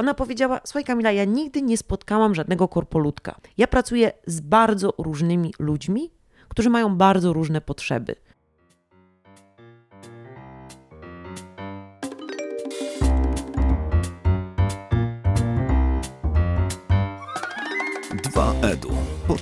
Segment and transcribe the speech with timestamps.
[0.00, 3.40] Ona powiedziała: Słuchaj, Kamila, ja nigdy nie spotkałam żadnego korpolutka.
[3.58, 6.10] Ja pracuję z bardzo różnymi ludźmi,
[6.48, 8.16] którzy mają bardzo różne potrzeby.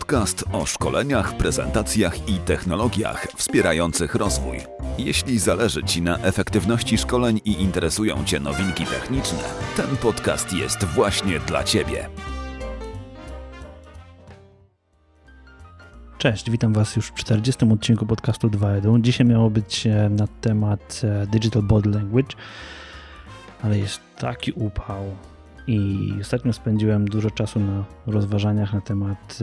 [0.08, 4.58] Podcast o szkoleniach, prezentacjach i technologiach wspierających rozwój.
[4.98, 9.38] Jeśli zależy Ci na efektywności szkoleń i interesują Cię nowinki techniczne,
[9.76, 12.08] ten podcast jest właśnie dla Ciebie.
[16.18, 17.64] Cześć, witam Was już w 40.
[17.72, 19.00] odcinku podcastu 2.1.
[19.00, 22.36] Dzisiaj miało być e, na temat e, Digital Body Language,
[23.62, 25.04] ale jest taki upał
[25.68, 29.38] i ostatnio spędziłem dużo czasu na rozważaniach na temat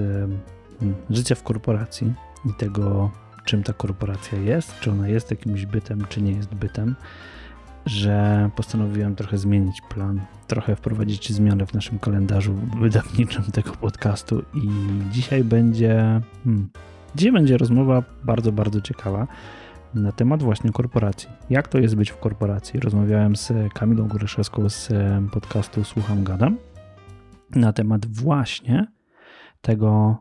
[1.09, 2.13] życia w korporacji
[2.45, 3.11] i tego,
[3.45, 6.95] czym ta korporacja jest, czy ona jest jakimś bytem, czy nie jest bytem,
[7.85, 14.69] że postanowiłem trochę zmienić plan, trochę wprowadzić zmianę w naszym kalendarzu wydawniczym tego podcastu i
[15.11, 16.69] dzisiaj będzie, hmm,
[17.15, 19.27] dzisiaj będzie rozmowa bardzo, bardzo ciekawa
[19.95, 21.29] na temat właśnie korporacji.
[21.49, 22.79] Jak to jest być w korporacji?
[22.79, 24.89] Rozmawiałem z Kamilą Góryszewską z
[25.31, 26.57] podcastu Słucham Gadam
[27.55, 28.87] na temat właśnie
[29.61, 30.17] tego,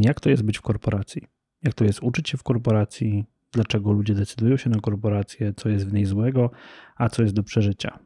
[0.00, 1.22] jak to jest być w korporacji
[1.66, 5.88] jak to jest uczyć się w korporacji, dlaczego ludzie decydują się na korporację, co jest
[5.88, 6.50] w niej złego,
[6.96, 7.98] a co jest do przeżycia.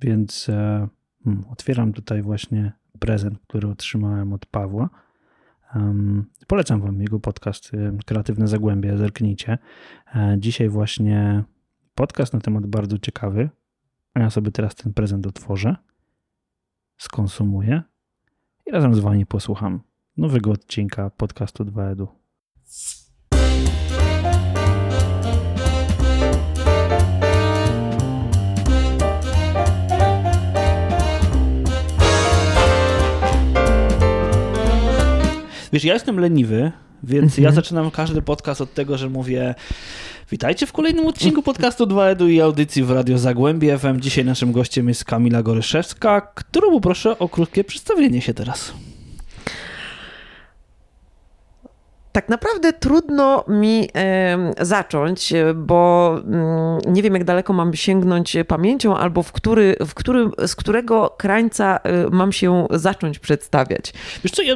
[0.00, 0.88] Więc e,
[1.24, 4.90] hmm, otwieram tutaj właśnie prezent, który otrzymałem od Pawła.
[6.46, 9.58] Polecam Wam jego podcast e, Kreatywne Zagłębie, zerknijcie.
[10.14, 11.44] E, dzisiaj właśnie
[11.94, 13.50] podcast na temat bardzo ciekawy,
[14.14, 15.76] a ja sobie teraz ten prezent otworzę,
[16.98, 17.82] skonsumuję
[18.66, 19.80] i razem z Wami posłucham
[20.16, 22.06] nowego odcinka podcastu 2EDU.
[35.72, 37.54] Wiesz, ja jestem leniwy, więc ja mhm.
[37.54, 39.54] zaczynam każdy podcast od tego, że mówię
[40.30, 44.00] Witajcie w kolejnym odcinku podcastu 2EDU i audycji w Radio Zagłębie FM.
[44.00, 48.72] Dzisiaj naszym gościem jest Kamila Goryszewska, którą poproszę o krótkie przedstawienie się teraz.
[52.12, 53.88] Tak naprawdę trudno mi
[54.60, 60.30] zacząć, bo mm, nie wiem, jak daleko mam sięgnąć pamięcią, albo w który, w którym,
[60.46, 61.76] z którego krańca
[62.06, 63.92] y, mam się zacząć przedstawiać.
[64.24, 64.54] Wiesz co, ja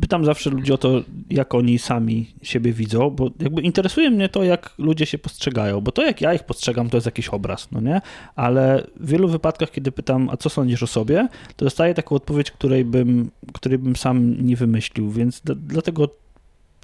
[0.00, 4.44] pytam zawsze ludzi o to, jak oni sami siebie widzą, bo jakby interesuje mnie to,
[4.44, 7.80] jak ludzie się postrzegają, bo to, jak ja ich postrzegam, to jest jakiś obraz, no
[7.80, 8.00] nie?
[8.36, 12.50] Ale w wielu wypadkach, kiedy pytam, a co sądzisz o sobie, to dostaję taką odpowiedź,
[12.50, 16.08] której bym, której bym sam nie wymyślił, więc dlatego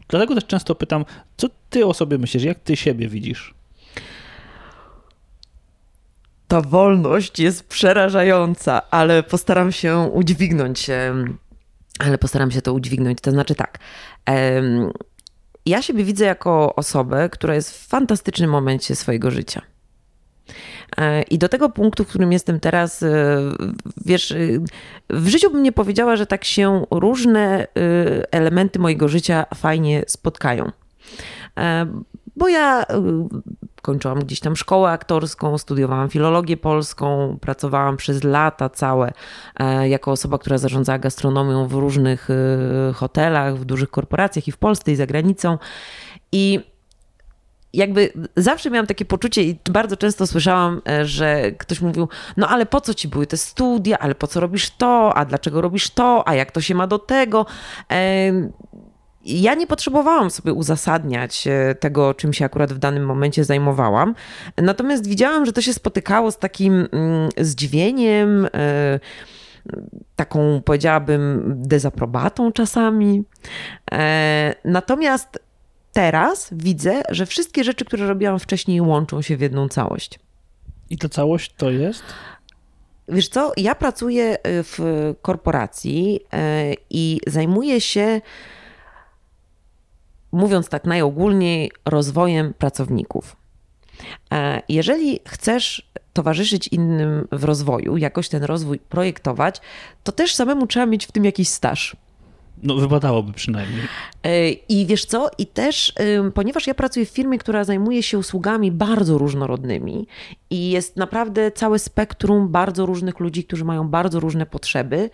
[0.08, 1.04] Dlatego też często pytam,
[1.36, 3.54] co ty o sobie myślisz, jak ty siebie widzisz?
[6.48, 10.86] Ta wolność jest przerażająca, ale postaram się udźwignąć,
[11.98, 13.20] ale postaram się to udźwignąć.
[13.20, 13.78] To znaczy tak.
[15.66, 19.62] Ja siebie widzę jako osobę, która jest w fantastycznym momencie swojego życia.
[20.96, 23.08] E, I do tego punktu, w którym jestem teraz, e,
[24.06, 24.36] wiesz, e,
[25.10, 27.66] w życiu bym nie powiedziała, że tak się różne
[28.30, 30.72] elementy mojego życia fajnie spotkają.
[32.36, 32.84] Bo ja
[33.82, 39.12] kończyłam gdzieś tam szkołę aktorską, studiowałam filologię polską, pracowałam przez lata całe
[39.84, 42.28] jako osoba, która zarządzała gastronomią w różnych
[42.94, 45.58] hotelach, w dużych korporacjach i w Polsce i za granicą.
[46.32, 46.60] I
[47.72, 52.66] jakby zawsze miałam takie poczucie i bardzo często słyszałam, e, że ktoś mówił, no ale
[52.66, 56.28] po co ci były te studia, ale po co robisz to, a dlaczego robisz to,
[56.28, 57.46] a jak to się ma do tego.
[59.24, 64.14] Ja nie potrzebowałam sobie uzasadniać e, tego, czym się akurat w danym momencie zajmowałam.
[64.56, 69.00] Natomiast widziałam, że to się spotykało z takim mm, zdziwieniem, e,
[70.16, 73.24] taką powiedziałabym dezaprobatą czasami.
[74.64, 75.38] Natomiast
[75.98, 80.18] teraz widzę, że wszystkie rzeczy, które robiłam wcześniej, łączą się w jedną całość.
[80.90, 82.02] I ta całość to jest?
[83.08, 84.78] Wiesz co, ja pracuję y, w
[85.22, 88.20] korporacji y, i zajmuję się,
[90.32, 93.36] mówiąc tak najogólniej, rozwojem pracowników.
[94.32, 99.60] E, jeżeli chcesz towarzyszyć innym w rozwoju, jakoś ten rozwój projektować,
[100.04, 101.96] to też samemu trzeba mieć w tym jakiś staż.
[102.62, 103.82] No, wypadałoby przynajmniej.
[104.24, 105.30] E, I wiesz co?
[105.38, 105.92] I też,
[106.34, 110.06] ponieważ ja pracuję w firmie, która zajmuje się usługami bardzo różnorodnymi
[110.50, 115.10] i jest naprawdę całe spektrum bardzo różnych ludzi, którzy mają bardzo różne potrzeby.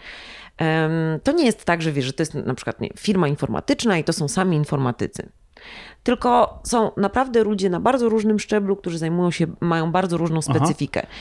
[1.23, 4.05] To nie jest tak, że wiesz, że to jest na przykład nie, firma informatyczna i
[4.05, 5.29] to są sami informatycy.
[6.03, 11.01] Tylko są naprawdę ludzie na bardzo różnym szczeblu, którzy zajmują się, mają bardzo różną specyfikę.
[11.05, 11.13] Aha.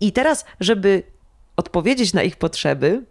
[0.00, 1.02] I teraz, żeby
[1.56, 3.04] odpowiedzieć na ich potrzeby,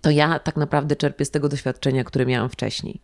[0.00, 3.00] to ja tak naprawdę czerpię z tego doświadczenia, które miałam wcześniej.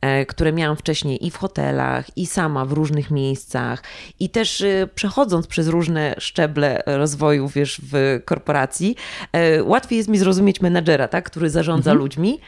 [0.00, 3.82] E, które miałam wcześniej i w hotelach, i sama w różnych miejscach,
[4.20, 8.96] i też e, przechodząc przez różne szczeble rozwoju, wiesz, w korporacji,
[9.32, 11.98] e, łatwiej jest mi zrozumieć menedżera, tak, który zarządza mhm.
[11.98, 12.40] ludźmi,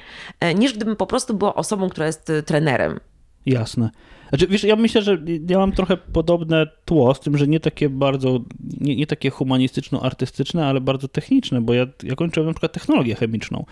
[0.55, 3.01] niż gdybym po prostu była osobą, która jest trenerem.
[3.47, 3.91] Jasne.
[4.29, 5.19] Znaczy, wiesz, ja myślę, że
[5.49, 8.41] ja mam trochę podobne tło, z tym, że nie takie bardzo,
[8.81, 13.65] nie, nie takie humanistyczno-artystyczne, ale bardzo techniczne, bo ja, ja kończyłem na przykład technologię chemiczną.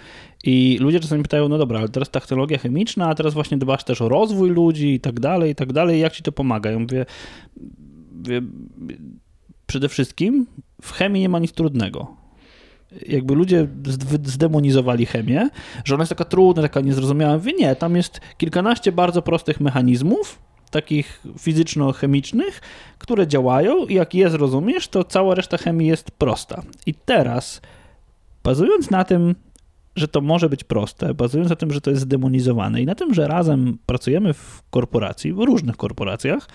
[0.45, 4.03] I ludzie czasami pytają, no dobra, ale teraz technologia chemiczna, a teraz właśnie dbasz też
[4.03, 6.71] o rozwój ludzi i tak dalej, i tak dalej, jak ci to pomaga?
[6.71, 7.07] Ja mówię
[9.67, 10.47] przede wszystkim
[10.83, 12.22] w chemii nie ma nic trudnego
[13.09, 13.69] jakby ludzie
[14.25, 15.49] zdemonizowali chemię,
[15.85, 17.35] że ona jest taka trudna, taka niezrozumiała.
[17.35, 20.39] Mówię, nie, tam jest kilkanaście bardzo prostych mechanizmów,
[20.71, 22.61] takich fizyczno-chemicznych,
[22.99, 26.62] które działają i jak je zrozumiesz, to cała reszta chemii jest prosta.
[26.87, 27.61] I teraz,
[28.44, 29.35] bazując na tym,
[29.97, 33.15] że to może być proste, bazując na tym, że to jest zdemonizowane i na tym,
[33.15, 36.49] że razem pracujemy w korporacji, w różnych korporacjach,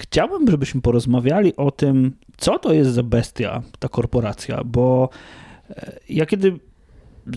[0.00, 5.08] chciałbym, żebyśmy porozmawiali o tym, co to jest za bestia, ta korporacja, bo
[5.70, 6.58] e, ja kiedy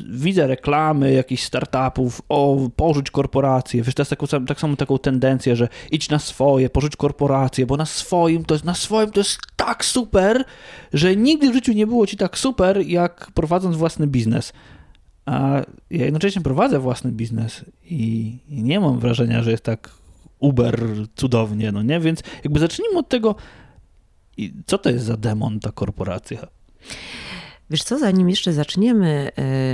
[0.09, 5.55] widzę reklamy jakichś startupów, o, porzuć korporację, wiesz, to jest taką, tak samo taką tendencję,
[5.55, 9.39] że idź na swoje, porzuć korporację, bo na swoim to jest, na swoim to jest
[9.55, 10.43] tak super,
[10.93, 14.53] że nigdy w życiu nie było ci tak super, jak prowadząc własny biznes.
[15.25, 19.96] A ja jednocześnie prowadzę własny biznes i nie mam wrażenia, że jest tak
[20.39, 20.81] uber
[21.15, 21.99] cudownie, no nie?
[21.99, 23.35] Więc jakby zacznijmy od tego,
[24.65, 26.47] co to jest za demon ta korporacja?
[27.69, 29.31] Wiesz co, zanim jeszcze zaczniemy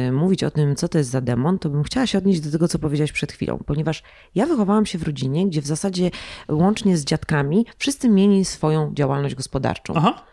[0.07, 2.51] y, mówić o tym, co to jest za demon, to bym chciała się odnieść do
[2.51, 4.03] tego, co powiedziałaś przed chwilą, ponieważ
[4.35, 6.11] ja wychowałam się w rodzinie, gdzie w zasadzie
[6.49, 9.93] łącznie z dziadkami wszyscy mieli swoją działalność gospodarczą.
[9.97, 10.23] Aha.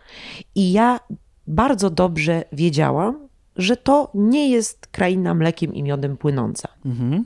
[0.55, 1.01] I ja
[1.47, 6.69] bardzo dobrze wiedziałam, że to nie jest kraina mlekiem i miodem płynąca.
[6.85, 7.25] Mhm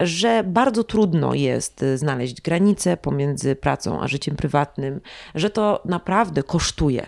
[0.00, 5.00] że bardzo trudno jest znaleźć granicę pomiędzy pracą a życiem prywatnym,
[5.34, 7.06] że to naprawdę kosztuje,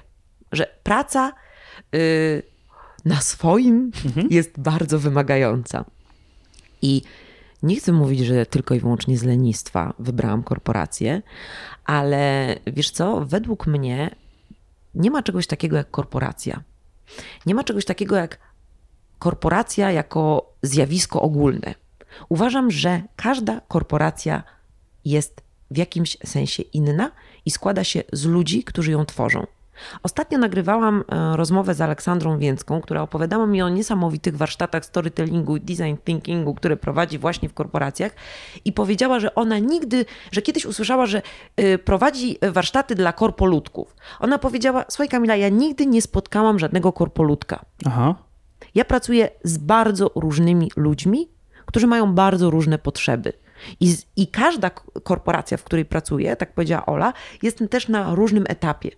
[0.52, 1.32] że praca
[1.94, 2.42] y,
[3.04, 4.28] na swoim mhm.
[4.30, 5.84] jest bardzo wymagająca.
[6.82, 7.02] I
[7.62, 11.22] nie chcę mówić, że tylko i wyłącznie z lenistwa wybrałam korporację,
[11.84, 14.16] ale wiesz co, według mnie
[14.94, 16.62] nie ma czegoś takiego jak korporacja.
[17.46, 18.38] Nie ma czegoś takiego jak
[19.18, 21.74] korporacja jako zjawisko ogólne.
[22.28, 24.42] Uważam, że każda korporacja
[25.04, 27.10] jest w jakimś sensie inna
[27.46, 29.46] i składa się z ludzi, którzy ją tworzą.
[30.02, 35.60] Ostatnio nagrywałam e, rozmowę z Aleksandrą Więcką, która opowiadała mi o niesamowitych warsztatach storytellingu i
[35.60, 38.12] design thinkingu, które prowadzi właśnie w korporacjach
[38.64, 41.22] i powiedziała, że ona nigdy, że kiedyś usłyszała, że
[41.56, 43.96] e, prowadzi warsztaty dla korpoludków.
[44.20, 47.64] Ona powiedziała, słuchaj Kamila, ja nigdy nie spotkałam żadnego korpoludka.
[47.86, 48.14] Aha.
[48.74, 51.28] Ja pracuję z bardzo różnymi ludźmi,
[51.70, 53.32] którzy mają bardzo różne potrzeby.
[53.80, 54.70] I, I każda
[55.02, 57.12] korporacja, w której pracuję, tak powiedziała Ola,
[57.42, 58.90] jest też na różnym etapie.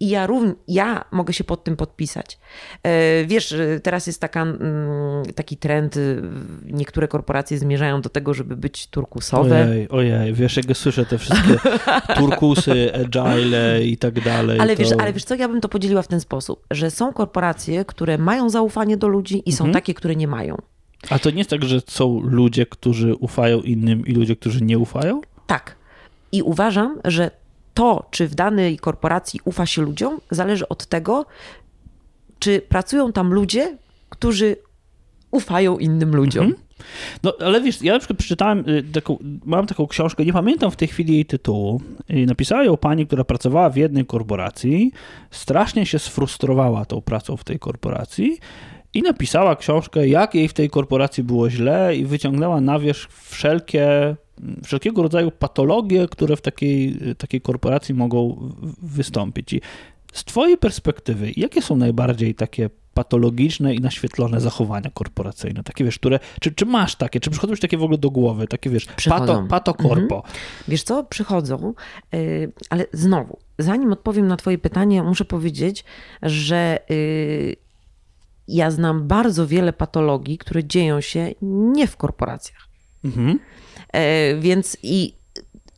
[0.00, 2.38] I ja, równie, ja mogę się pod tym podpisać.
[2.82, 6.22] E, wiesz, teraz jest taka, mm, taki trend, y,
[6.64, 9.68] niektóre korporacje zmierzają do tego, żeby być turkusowe.
[9.70, 11.56] Ojej, ojej, wiesz, jak słyszę te wszystkie
[12.18, 14.60] turkusy, agile i tak dalej.
[14.60, 14.82] Ale, to...
[14.82, 18.18] wiesz, ale wiesz co, ja bym to podzieliła w ten sposób, że są korporacje, które
[18.18, 19.74] mają zaufanie do ludzi i są mhm.
[19.74, 20.56] takie, które nie mają.
[21.10, 24.78] A to nie jest tak, że są ludzie, którzy ufają innym i ludzie, którzy nie
[24.78, 25.20] ufają?
[25.46, 25.76] Tak.
[26.32, 27.30] I uważam, że
[27.74, 31.26] to, czy w danej korporacji ufa się ludziom, zależy od tego,
[32.38, 34.56] czy pracują tam ludzie, którzy
[35.30, 36.44] ufają innym ludziom.
[36.44, 36.64] Mhm.
[37.22, 40.76] No, ale wiesz, ja na przykład przeczytałem y, taką, mam taką książkę, nie pamiętam w
[40.76, 41.80] tej chwili jej tytułu.
[42.26, 44.92] Napisała ją pani, która pracowała w jednej korporacji,
[45.30, 48.38] strasznie się sfrustrowała tą pracą w tej korporacji
[48.94, 54.16] i napisała książkę, jak jej w tej korporacji było źle i wyciągnęła na wierzch wszelkie,
[54.64, 58.50] wszelkiego rodzaju patologie, które w takiej, takiej korporacji mogą
[58.82, 59.52] wystąpić.
[59.52, 59.60] I
[60.12, 65.62] z twojej perspektywy, jakie są najbardziej takie patologiczne i naświetlone zachowania korporacyjne?
[65.62, 68.46] Takie wiesz, które, czy, czy masz takie, czy przychodzą ci takie w ogóle do głowy,
[68.46, 70.16] takie wiesz, pato, pato korpo?
[70.16, 70.34] Mhm.
[70.68, 71.74] Wiesz co, przychodzą,
[72.12, 75.84] yy, ale znowu, zanim odpowiem na twoje pytanie, muszę powiedzieć,
[76.22, 77.63] że yy,
[78.48, 82.68] ja znam bardzo wiele patologii, które dzieją się nie w korporacjach.
[83.04, 83.38] Mhm.
[83.92, 85.14] E, więc i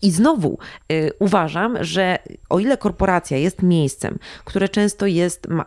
[0.03, 0.59] i znowu
[0.93, 2.19] y, uważam, że
[2.49, 5.65] o ile korporacja jest miejscem, które często jest, ma,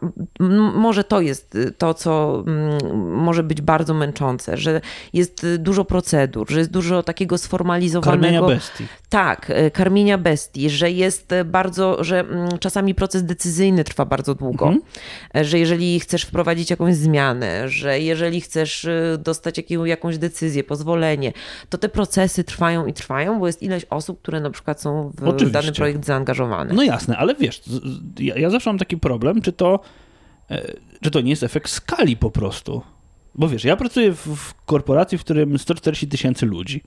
[0.76, 4.82] może to jest to, co m, może być bardzo męczące, że
[5.14, 8.24] jest dużo procedur, że jest dużo takiego sformalizowanego.
[8.24, 8.88] Karmienia bestii.
[9.10, 14.66] Tak, e, karmienia bestii, że jest bardzo, że mm, czasami proces decyzyjny trwa bardzo długo,
[14.66, 14.86] mhm.
[15.36, 21.34] E, że jeżeli chcesz wprowadzić jakąś zmianę, że jeżeli chcesz e, dostać jakąś decyzję, pozwolenie,
[21.70, 25.28] to te procesy trwają i trwają, bo jest ileś osób, które na przykład są w
[25.28, 25.62] Oczywiście.
[25.62, 26.74] dany projekt zaangażowane.
[26.74, 27.62] No jasne, ale wiesz,
[28.20, 29.80] ja, ja zawsze mam taki problem, czy to,
[31.02, 32.82] czy to nie jest efekt skali po prostu.
[33.36, 36.84] Bo wiesz, ja pracuję w, w korporacji, w którym 140 tysięcy ludzi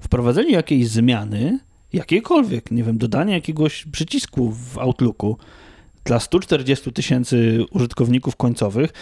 [0.00, 1.58] wprowadzenie jakiejś zmiany,
[1.92, 5.36] jakiejkolwiek, nie wiem, dodanie jakiegoś przycisku w Outlooku
[6.04, 8.92] dla 140 tysięcy użytkowników końcowych,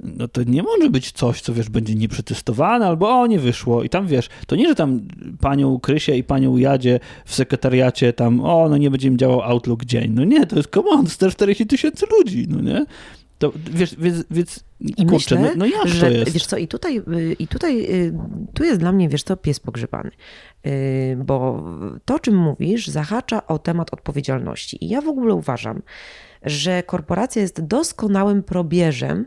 [0.00, 3.82] no to nie może być coś, co wiesz, będzie nieprzetestowane, albo o, nie wyszło.
[3.82, 5.00] I tam wiesz, to nie, że tam
[5.40, 9.84] panią Krysie i panią Jadzie w sekretariacie tam, o, no nie będzie im działał Outlook
[9.84, 10.12] dzień.
[10.14, 12.86] No nie, to jest command, 140 tysięcy ludzi, no nie?
[13.38, 16.10] To wiesz, więc, więc I kurczę, myślę, no, no że?
[16.24, 18.14] Wiesz co, i tutaj, y, i tutaj y,
[18.54, 20.10] tu jest dla mnie, wiesz co, pies pogrzebany.
[20.66, 21.64] Y, bo
[22.04, 24.84] to, o czym mówisz, zahacza o temat odpowiedzialności.
[24.84, 25.82] I ja w ogóle uważam,
[26.42, 29.26] że korporacja jest doskonałym probierzem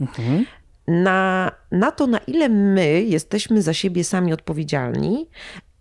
[0.00, 0.46] mhm.
[0.88, 5.26] na, na to, na ile my jesteśmy za siebie sami odpowiedzialni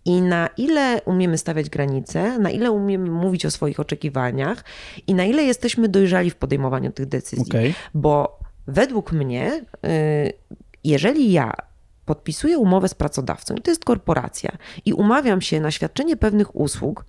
[0.05, 4.63] i na ile umiemy stawiać granice, na ile umiemy mówić o swoich oczekiwaniach
[5.07, 7.51] i na ile jesteśmy dojrzali w podejmowaniu tych decyzji.
[7.51, 7.73] Okay.
[7.93, 10.33] Bo według mnie, y,
[10.83, 11.53] jeżeli ja
[12.05, 17.05] podpisuję umowę z pracodawcą, i to jest korporacja, i umawiam się na świadczenie pewnych usług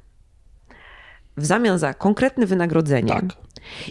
[1.36, 3.24] w zamian za konkretne wynagrodzenie, tak.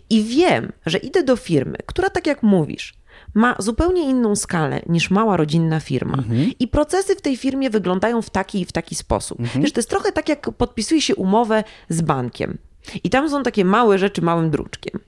[0.09, 2.93] i wiem, że idę do firmy, która, tak jak mówisz,
[3.33, 6.17] ma zupełnie inną skalę niż mała rodzinna firma.
[6.17, 6.51] Mhm.
[6.59, 9.39] I procesy w tej firmie wyglądają w taki i w taki sposób.
[9.39, 9.61] Mhm.
[9.61, 12.57] Wiesz, to jest trochę tak, jak podpisuje się umowę z bankiem.
[13.03, 14.99] I tam są takie małe rzeczy małym druczkiem.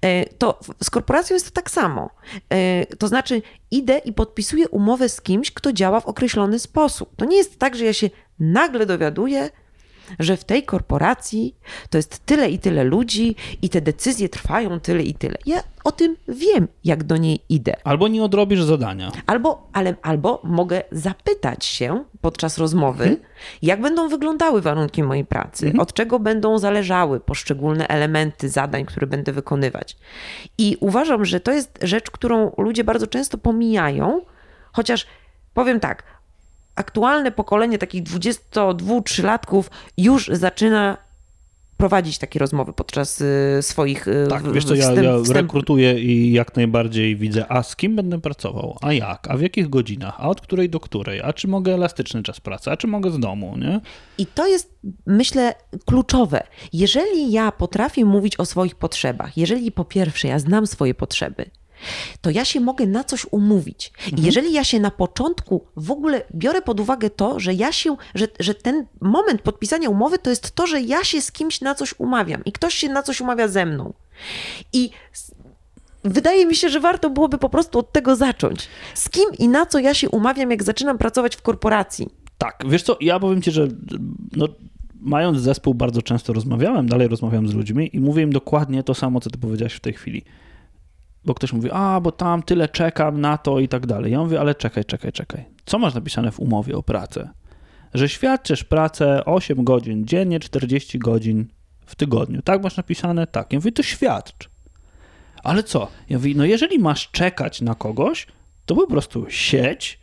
[0.00, 2.10] E, to z korporacją jest to tak samo.
[2.50, 7.16] E, to znaczy, idę i podpisuję umowę z kimś, kto działa w określony sposób.
[7.16, 9.50] To nie jest tak, że ja się nagle dowiaduję,
[10.18, 11.56] że w tej korporacji
[11.90, 15.38] to jest tyle i tyle ludzi i te decyzje trwają tyle i tyle.
[15.46, 17.76] Ja o tym wiem, jak do niej idę.
[17.84, 19.12] Albo nie odrobisz zadania.
[19.26, 23.22] Albo, ale, albo mogę zapytać się podczas rozmowy, hmm.
[23.62, 25.80] jak będą wyglądały warunki mojej pracy, hmm.
[25.80, 29.96] od czego będą zależały poszczególne elementy zadań, które będę wykonywać.
[30.58, 34.20] I uważam, że to jest rzecz, którą ludzie bardzo często pomijają,
[34.72, 35.06] chociaż
[35.54, 36.02] powiem tak,
[36.74, 39.64] aktualne pokolenie takich 22-3-latków
[39.96, 40.96] już zaczyna
[41.82, 46.56] prowadzić takie rozmowy podczas y, swoich y, Tak, wiesz co, ja, ja rekrutuję i jak
[46.56, 50.40] najbardziej widzę, a z kim będę pracował, a jak, a w jakich godzinach, a od
[50.40, 53.80] której do której, a czy mogę elastyczny czas pracy, a czy mogę z domu, nie?
[54.18, 55.54] I to jest, myślę,
[55.86, 56.42] kluczowe.
[56.72, 61.50] Jeżeli ja potrafię mówić o swoich potrzebach, jeżeli po pierwsze ja znam swoje potrzeby,
[62.20, 63.92] to ja się mogę na coś umówić.
[64.06, 64.26] I mhm.
[64.26, 68.26] jeżeli ja się na początku w ogóle biorę pod uwagę to, że ja się, że,
[68.40, 71.94] że ten moment podpisania umowy to jest to, że ja się z kimś na coś
[71.98, 73.92] umawiam i ktoś się na coś umawia ze mną.
[74.72, 74.90] I
[76.04, 78.68] wydaje mi się, że warto byłoby po prostu od tego zacząć.
[78.94, 82.08] Z kim i na co ja się umawiam, jak zaczynam pracować w korporacji?
[82.38, 83.68] Tak, wiesz co, ja powiem ci, że
[84.36, 84.48] no,
[85.00, 89.20] mając zespół bardzo często rozmawiałem, dalej rozmawiam z ludźmi i mówię im dokładnie to samo,
[89.20, 90.24] co ty powiedziałeś w tej chwili
[91.24, 94.12] bo ktoś mówi, a bo tam tyle czekam na to i tak dalej.
[94.12, 95.44] Ja mówię, ale czekaj, czekaj, czekaj.
[95.64, 97.30] Co masz napisane w umowie o pracę?
[97.94, 101.48] Że świadczysz pracę 8 godzin dziennie, 40 godzin
[101.86, 102.42] w tygodniu.
[102.42, 103.26] Tak masz napisane?
[103.26, 103.52] Tak.
[103.52, 104.50] Ja mówię, to świadcz.
[105.42, 105.88] Ale co?
[106.08, 108.26] Ja mówię, no jeżeli masz czekać na kogoś,
[108.66, 110.00] to po prostu siedź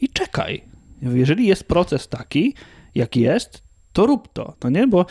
[0.00, 0.64] i czekaj.
[1.02, 2.54] Ja mówię, jeżeli jest proces taki,
[2.94, 4.86] jaki jest, to rób to, no nie?
[4.86, 5.06] Bo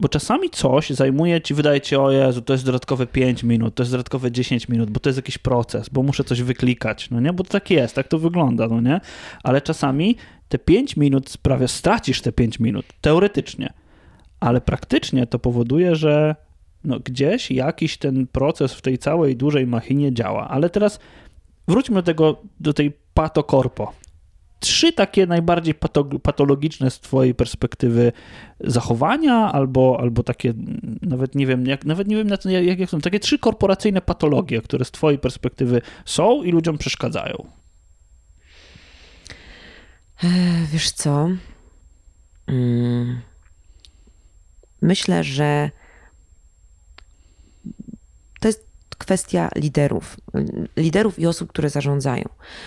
[0.00, 3.82] bo czasami coś zajmuje ci, wydaje ci, o Jezu, to jest dodatkowe 5 minut, to
[3.82, 7.32] jest dodatkowe 10 minut, bo to jest jakiś proces, bo muszę coś wyklikać, no nie?
[7.32, 9.00] Bo to tak jest, tak to wygląda, no nie?
[9.42, 10.16] Ale czasami
[10.48, 13.72] te 5 minut sprawia, stracisz te 5 minut, teoretycznie,
[14.40, 16.36] ale praktycznie to powoduje, że
[16.84, 20.48] no gdzieś jakiś ten proces w tej całej dużej machinie działa.
[20.48, 20.98] Ale teraz
[21.68, 23.92] wróćmy do tego, do tej patokorpo,
[24.60, 25.74] trzy takie najbardziej
[26.22, 28.12] patologiczne z twojej perspektywy
[28.60, 30.54] zachowania, albo, albo takie,
[31.02, 34.84] nawet nie wiem, jak, nawet nie wiem jak, jak są, takie trzy korporacyjne patologie, które
[34.84, 37.46] z twojej perspektywy są i ludziom przeszkadzają.
[40.72, 41.28] Wiesz co?
[42.46, 43.20] Mm.
[44.82, 45.70] Myślę, że
[48.40, 48.66] to jest
[48.98, 50.16] kwestia liderów,
[50.76, 52.24] liderów i osób, które zarządzają.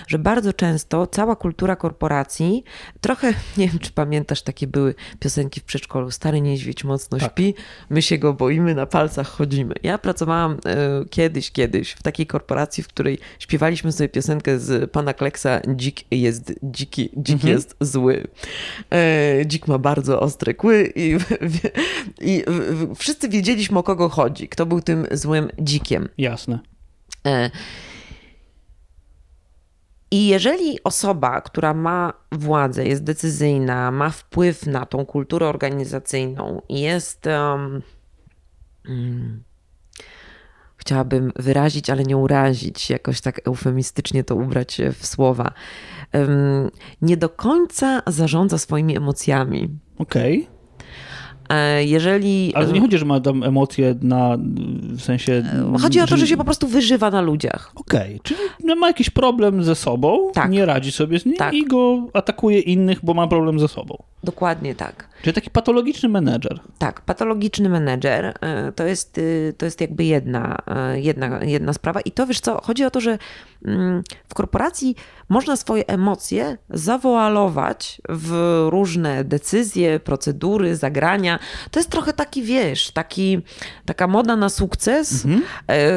[0.08, 2.64] Że bardzo często cała kultura korporacji,
[3.02, 7.32] trochę, nie wiem czy pamiętasz, takie były piosenki w przedszkolu, stary niedźwiedź mocno Tak.
[7.32, 7.54] śpi,
[7.90, 9.76] my się go boimy, na palcach chodzimy.
[9.84, 15.14] Ja pracowałam e, kiedyś, kiedyś w takiej korporacji, w której śpiewaliśmy sobie piosenkę z pana
[15.14, 17.54] Kleksa Dzik jest dziki, dzik Mhm.
[17.54, 18.28] jest zły.
[18.90, 21.18] E, dzik ma bardzo ostre kły i,
[22.32, 22.44] i
[22.96, 26.10] wszyscy wiedzieliśmy o kogo chodzi, kto był tym złym dzikiem.
[26.20, 26.60] Jasne.
[27.26, 27.52] E,
[30.12, 36.82] I jeżeli osoba, która ma władzę, jest decyzyjna, ma wpływ na tą kulturę organizacyjną i
[36.82, 37.26] jest.
[37.26, 37.82] Um,
[40.78, 45.52] chciałabym wyrazić, ale nie urazić, jakoś tak eufemistycznie to ubrać w słowa.
[46.12, 46.70] em,
[47.02, 49.80] nie do końca zarządza swoimi emocjami.
[49.98, 50.48] Okej.
[50.56, 50.59] E,
[51.80, 52.56] Jeżeli.
[52.56, 54.38] Ale to nie chodzi, że ma tam emocje na,
[54.82, 55.44] w sensie...
[55.82, 57.72] Chodzi o to, że się po prostu wyżywa na ludziach.
[57.76, 60.52] Okej, czyli no, ma jakiś problem ze sobą, Tak.
[60.52, 61.54] nie radzi sobie z nim Tak.
[61.54, 63.98] i go atakuje innych, bo ma problem ze sobą.
[64.24, 65.10] Dokładnie tak.
[65.22, 66.60] Czyli taki patologiczny menedżer.
[66.78, 72.02] Tak, patologiczny menedżer e, to jest, y, to jest jakby jedna, e, jedna, jedna sprawa.
[72.02, 73.18] I to wiesz co, chodzi o to, że
[73.66, 74.96] mm, w korporacji
[75.30, 78.32] można swoje emocje zawoalować w
[78.70, 81.39] różne decyzje, procedury, zagrania.
[81.72, 83.42] To jest trochę taki, wiesz, taki,
[83.86, 85.26] taka moda na sukces.
[85.70, 85.92] E,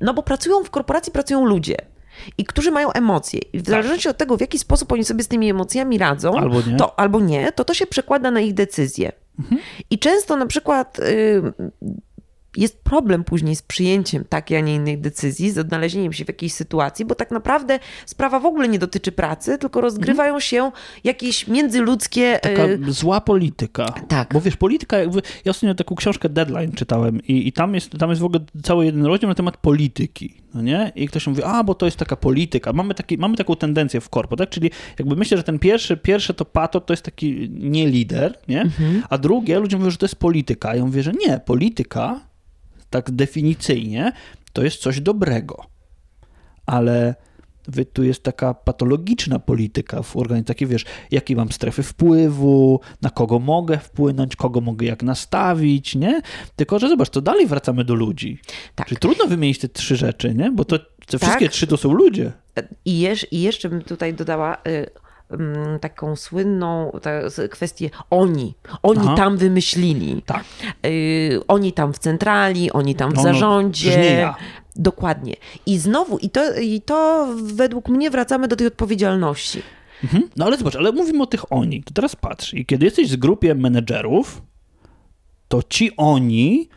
[0.00, 1.76] No bo pracują w korporacji, pracują ludzie.
[2.38, 3.40] I którzy mają emocje.
[3.52, 6.62] I w zależności od tego, w jaki sposób oni sobie z tymi emocjami radzą, Albo
[6.62, 6.76] nie.
[6.76, 9.12] to albo nie, to to się przekłada na ich decyzje.
[9.90, 11.42] I często na przykład y,
[12.56, 16.52] jest problem później z przyjęciem takiej, a nie innej decyzji, z odnalezieniem się w jakiejś
[16.52, 20.72] sytuacji, bo tak naprawdę sprawa w ogóle nie dotyczy pracy, tylko rozgrywają się
[21.04, 22.38] jakieś międzyludzkie.
[22.42, 23.84] Taka y, zła polityka.
[24.08, 24.28] Tak.
[24.32, 28.10] Bo wiesz, polityka, jakby, ja ostatnio taką książkę Deadline czytałem i, i tam, jest, tam
[28.10, 30.92] jest w ogóle cały jeden rozdział na temat polityki, no nie?
[30.94, 32.72] I ktoś mówi, a, bo to jest taka polityka.
[32.72, 34.50] Mamy, taki, mamy taką tendencję w korpo, tak?
[34.50, 38.70] Czyli jakby myślę, że ten pierwszy, pierwsze to pato to jest taki nie lider, nie?
[39.10, 40.74] A drugie, ludzie mówią, że to jest polityka.
[40.74, 42.29] Ja mówię, że nie, polityka,
[42.90, 44.12] tak definicyjnie,
[44.52, 45.64] to jest coś dobrego.
[46.66, 47.14] Ale
[47.68, 53.10] wy, tu jest taka patologiczna polityka w organizacji, takie wiesz, jakie mam strefy wpływu, na
[53.10, 56.20] kogo mogę wpłynąć, kogo mogę jak nastawić, nie?
[56.56, 58.38] Tylko, że zobacz, to dalej wracamy do ludzi.
[58.74, 58.86] Tak.
[58.86, 60.50] Czyli trudno wymienić te trzy rzeczy, nie?
[60.50, 61.20] Bo to, te Tak.
[61.20, 62.32] wszystkie trzy to są ludzie.
[62.84, 64.90] I, jeż, I jeszcze bym tutaj dodała y,
[65.80, 68.54] taką słynną ta, z- kwestię oni.
[68.82, 69.14] Oni Aha.
[69.16, 70.22] tam wymyślili.
[70.26, 70.44] Tak.
[70.86, 73.90] Y, oni tam w centrali, oni tam w No, no, zarządzie.
[74.14, 74.34] ja.
[74.76, 75.34] Dokładnie.
[75.66, 79.62] I znowu, i to, i to według mnie wracamy do tej odpowiedzialności.
[80.04, 80.22] Mhm.
[80.36, 81.82] No ale zobacz, ale mówimy o tych oni.
[81.82, 82.54] To teraz patrz.
[82.54, 84.42] I kiedy jesteś w grupie menedżerów,
[85.48, 86.68] to ci oni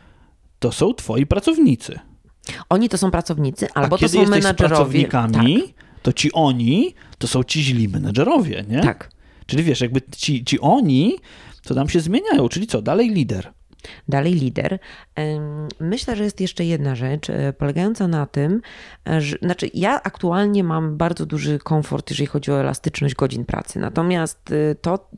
[0.58, 1.98] to są twoi pracownicy.
[2.68, 4.74] Oni to są pracownicy, A albo to kiedy są jesteś z menadżerowie.
[4.76, 8.80] pracownikami, to ci oni to są ci źli menedżerowie, nie?
[8.80, 9.10] Tak.
[9.46, 11.18] Czyli wiesz, jakby ci, ci oni
[11.62, 13.52] to nam się zmieniają, czyli co, dalej lider.
[14.08, 14.78] Dalej lider.
[15.80, 18.60] Myślę, że jest jeszcze jedna rzecz, e, polegająca na tym,
[19.08, 23.78] e, że znaczy ja aktualnie mam bardzo duży komfort, jeżeli chodzi o elastyczność godzin pracy.
[23.78, 25.10] Natomiast y, to.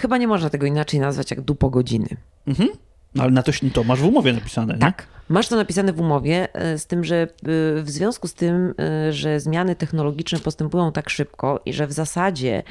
[0.00, 2.08] Chyba nie można tego inaczej nazwać jak dupo godziny.
[2.46, 2.68] Mhm.
[3.14, 4.80] No ale na to, to masz w umowie napisane, nie?
[4.80, 5.06] Tak.
[5.28, 8.74] Masz to napisane w umowie, e, z tym, że y, w związku z tym,
[9.08, 12.62] y, że zmiany technologiczne postępują tak szybko i że w zasadzie e,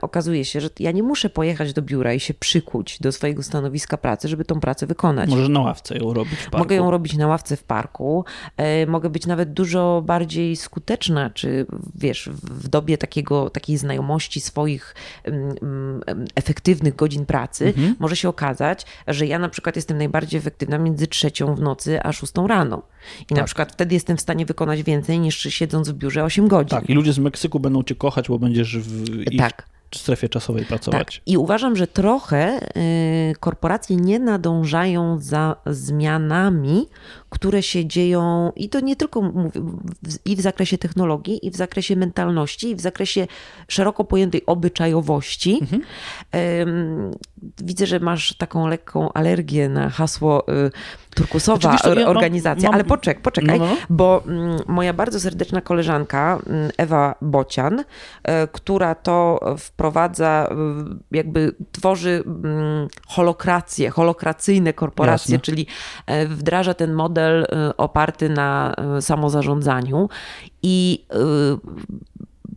[0.00, 3.96] okazuje się, że ja nie muszę pojechać do biura i się przykuć do swojego stanowiska
[3.96, 5.30] pracy, żeby tą pracę wykonać.
[5.30, 6.58] Możesz na ławce ją robić w parku.
[6.58, 8.24] Mogę ją robić na ławce w parku,
[8.56, 14.94] e, mogę być nawet dużo bardziej skuteczna, czy wiesz, w dobie takiego, takiej znajomości swoich
[15.24, 17.96] mm, mm, efektywnych godzin pracy, Mhm.
[17.98, 22.12] może się okazać, że ja na przykład jestem najbardziej efektywna między trzecią w nocy a
[22.12, 22.82] szóstą rano.
[23.30, 23.46] I na Tak.
[23.46, 26.78] przykład wtedy jestem w stanie wykonać więcej niż siedząc w biurze 8 godzin.
[26.78, 29.72] Tak, i ludzie z Meksyku będą cię kochać, bo będziesz w ich Tak.
[29.94, 30.68] strefie czasowej Tak.
[30.68, 31.22] pracować.
[31.26, 32.60] I uważam, że trochę
[33.30, 36.86] y, korporacje nie nadążają za zmianami,
[37.30, 39.60] które się dzieją, i to nie tylko mówię,
[40.24, 43.26] i w zakresie technologii, i w zakresie mentalności, i w zakresie
[43.68, 45.58] szeroko pojętej obyczajowości.
[45.60, 45.82] Mhm.
[47.62, 50.70] Widzę, że masz taką lekką alergię na hasło y,
[51.14, 53.76] turkusowa ja mam- organizacja, mam- ale poczek, poczekaj, No, no, no.
[53.90, 57.84] bo mm, moja bardzo serdeczna koleżanka mm, Ewa Bocian,
[58.24, 60.48] e, która to wprowadza,
[61.12, 65.44] y, jakby tworzy mm, holokracje, holokracyjne korporacje, Jasne.
[65.44, 65.66] czyli
[66.06, 67.46] e, wdraża ten model
[67.76, 70.08] oparty na samozarządzaniu
[70.62, 71.04] i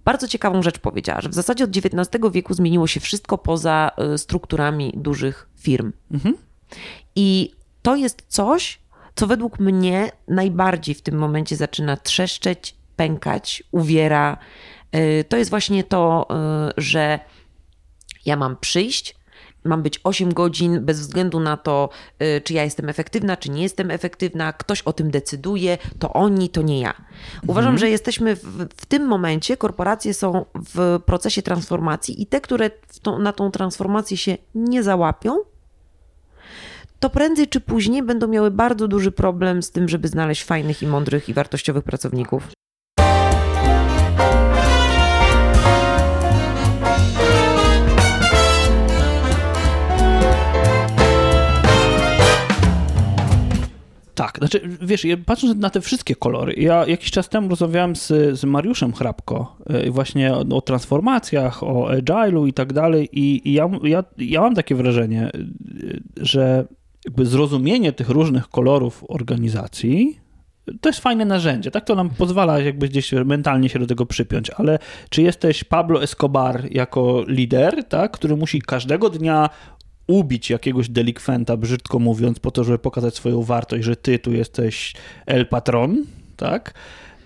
[0.05, 4.93] bardzo ciekawą rzecz powiedziała, że w zasadzie od XIX wieku zmieniło się wszystko poza strukturami
[4.97, 5.91] dużych firm.
[6.11, 6.35] Mhm.
[7.15, 7.51] I
[7.85, 8.79] to jest coś,
[9.15, 14.37] co według mnie najbardziej w tym momencie zaczyna trzeszczeć, pękać, uwiera.
[14.95, 16.27] Y, to jest właśnie to,
[16.69, 17.19] y, że
[18.25, 19.15] ja mam przyjść,
[19.63, 21.89] mam być 8 godzin bez względu na to,
[22.21, 24.53] y, czy ja jestem efektywna, czy nie jestem efektywna.
[24.53, 26.93] Ktoś o tym decyduje, to oni, to nie ja.
[27.47, 27.77] Uważam, mhm.
[27.77, 30.45] że jesteśmy w, w, tym momencie, korporacje są
[30.75, 32.69] w procesie transformacji i te, które
[33.19, 35.54] na tą transformację się nie załapią,
[36.99, 40.87] to prędzej czy później będą miały bardzo duży problem z tym, żeby znaleźć fajnych i
[40.87, 42.47] mądrych i wartościowych pracowników.
[54.15, 58.07] Tak, znaczy wiesz, patrząc na te wszystkie kolory, ja jakiś czas temu rozmawiałem z,
[58.39, 63.53] z Mariuszem Hrabko e, właśnie o, o transformacjach, o agile'u i tak dalej i, i
[63.53, 65.31] ja, ja, ja mam takie wrażenie, e,
[66.17, 66.65] że
[67.05, 70.19] jakby zrozumienie tych różnych kolorów organizacji
[70.81, 74.49] to jest fajne narzędzie, tak to nam pozwala jakby gdzieś mentalnie się do tego przypiąć,
[74.49, 79.49] ale czy jesteś Pablo Escobar jako lider, tak, który musi każdego dnia
[80.07, 84.93] ubić jakiegoś delikwenta, brzydko mówiąc, po to, żeby pokazać swoją wartość, że ty tu jesteś
[85.25, 86.05] el patron,
[86.37, 86.73] tak?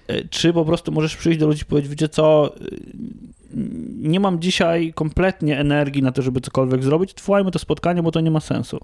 [0.07, 2.59] E, czy po prostu możesz przyjść do ludzi i powiedzieć, wiecie co, e,
[3.97, 8.21] nie mam dzisiaj kompletnie energii na to, żeby cokolwiek zrobić, trwajmy to spotkanie, bo to
[8.21, 8.79] nie ma sensu.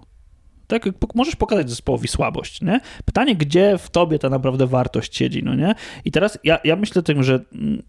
[0.68, 2.80] Tak, możesz pokazać zespołowi słabość, nie?
[3.06, 5.76] Pytanie, gdzie w tobie ta naprawdę wartość siedzi, no nie?
[6.06, 7.82] I teraz ja, ja myślę tym, że mm,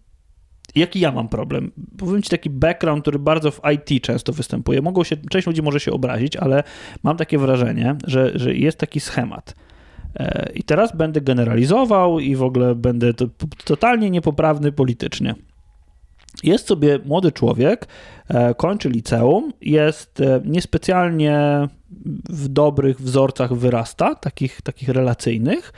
[0.75, 1.71] jaki ja mam problem?
[1.97, 4.81] Powiem ci taki background, który bardzo w IT często występuje.
[4.81, 6.63] Mogą się, część ludzi może się obrazić, ale
[7.03, 9.55] mam takie wrażenie, że, że jest taki schemat.
[10.19, 13.25] E, I teraz będę generalizował i w ogóle będę to,
[13.65, 15.35] totalnie niepoprawny politycznie.
[16.43, 17.87] Jest sobie młody człowiek,
[18.27, 21.67] e, kończy liceum, jest e, niespecjalnie
[22.29, 25.73] w dobrych wzorcach wyrasta, takich, takich relacyjnych,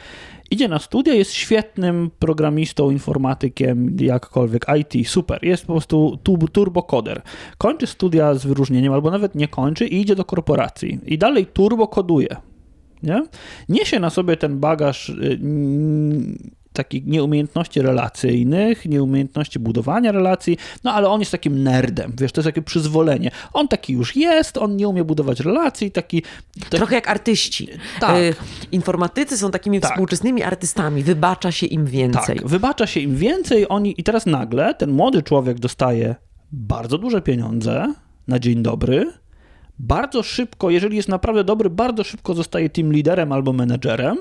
[0.52, 6.20] idzie na studia, jest świetnym programistą, informatykiem, jakkolwiek, IT, super, jest po prostu
[6.52, 7.22] turbokoder.
[7.58, 12.36] Kończy studia z wyróżnieniem, albo nawet nie kończy i idzie do korporacji i dalej turbokoduje.
[13.04, 13.24] Nie?
[13.70, 15.40] Niesie na sobie ten bagaż y,
[16.74, 22.48] takich nieumiejętności relacyjnych, nieumiejętności budowania relacji, no ale on jest takim nerdem, wiesz, to jest
[22.48, 23.32] takie przyzwolenie.
[23.54, 26.22] On taki już jest, on nie umie budować relacji, taki...
[26.60, 26.70] taki...
[26.70, 27.68] Trochę jak artyści.
[28.00, 28.16] Tak.
[28.18, 28.36] Y,
[28.72, 29.92] informatycy są takimi tak.
[29.92, 32.38] współczesnymi artystami, wybacza się im więcej.
[32.38, 36.16] Tak, wybacza się im więcej, oni i teraz nagle ten młody człowiek dostaje
[36.52, 37.94] bardzo duże pieniądze
[38.28, 39.12] na dzień dobry,
[39.80, 44.18] bardzo szybko, jeżeli jest naprawdę dobry, bardzo szybko zostaje team liderem albo menedżerem,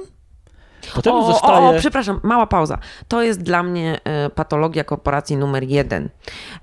[0.94, 1.66] Potem o, zostaje...
[1.66, 2.78] O, o, przepraszam, mała pauza.
[3.08, 6.08] To jest dla mnie e, patologia korporacji numer jeden.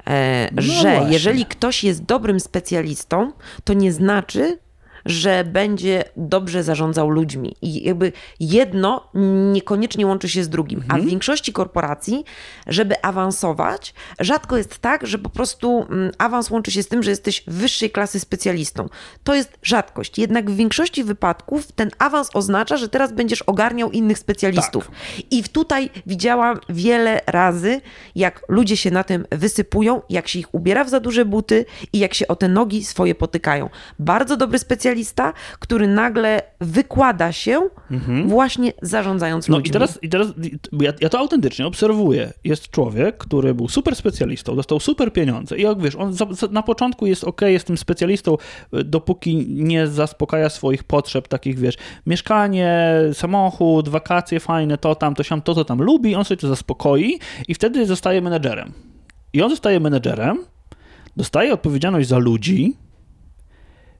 [0.08, 1.14] E, no że właśnie.
[1.14, 3.32] jeżeli ktoś jest dobrym specjalistą,
[3.64, 4.60] to nie znaczy,
[5.06, 7.56] że będzie dobrze zarządzał ludźmi.
[7.62, 9.10] I jakby jedno
[9.54, 10.80] niekoniecznie łączy się z drugim.
[10.80, 10.92] Mhm.
[10.92, 11.10] A w mhm.
[11.10, 12.26] większości korporacji,
[12.68, 17.10] żeby awansować, rzadko jest tak, że po prostu mm, awans łączy się z tym, że
[17.10, 18.90] jesteś wyższej klasy specjalistą.
[19.24, 20.18] To jest rzadkość.
[20.18, 24.88] Jednak w większości wypadków ten awans oznacza, że teraz będziesz ogarniał innych specjalistów.
[24.88, 24.96] Tak.
[25.32, 27.82] I tutaj widziałam wiele razy,
[28.16, 32.00] jak ludzie się na tym wysypują, jak się ich ubiera w za duże buty i
[32.00, 33.70] jak się o te nogi swoje potykają.
[34.00, 38.30] Bardzo dobry specjalista specjalista, który nagle wykłada się mhm.
[38.30, 39.70] właśnie zarządzając no ludźmi.
[39.70, 40.28] i teraz, i teraz
[40.72, 42.34] ja, ja, to autentycznie obserwuję.
[42.44, 46.48] Jest człowiek, który był super specjalistą, dostał super pieniądze i jak wiesz, on za, za,
[46.48, 48.38] na początku jest ok, jest tym specjalistą,
[48.74, 55.24] e, dopóki nie zaspokaja swoich potrzeb takich, wiesz, mieszkanie, samochód, wakacje fajne, to tam, to
[55.24, 58.74] tam, to, to tam lubi, on sobie to zaspokoi i wtedy zostaje menedżerem.
[59.34, 60.38] I on zostaje menedżerem,
[61.18, 62.85] dostaje odpowiedzialność za ludzi,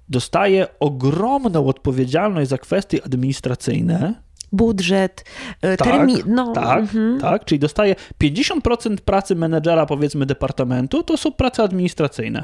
[0.10, 4.26] dostaje ogromną odpowiedzialność za kwestie administracyjne.
[4.52, 5.26] Budżet,
[5.62, 6.18] e, tak, termin.
[6.26, 7.20] No, tak, mhm.
[7.20, 12.44] tak, czyli dostaje 50% pracy menedżera, powiedzmy, departamentu, to są prace administracyjne.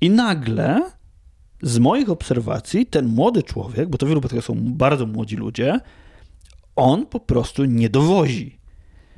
[0.00, 0.82] I nagle
[1.62, 5.80] z moich obserwacji ten młody człowiek, bo to w wielu przypadkach są bardzo młodzi ludzie,
[6.76, 8.58] on po prostu nie dowozi.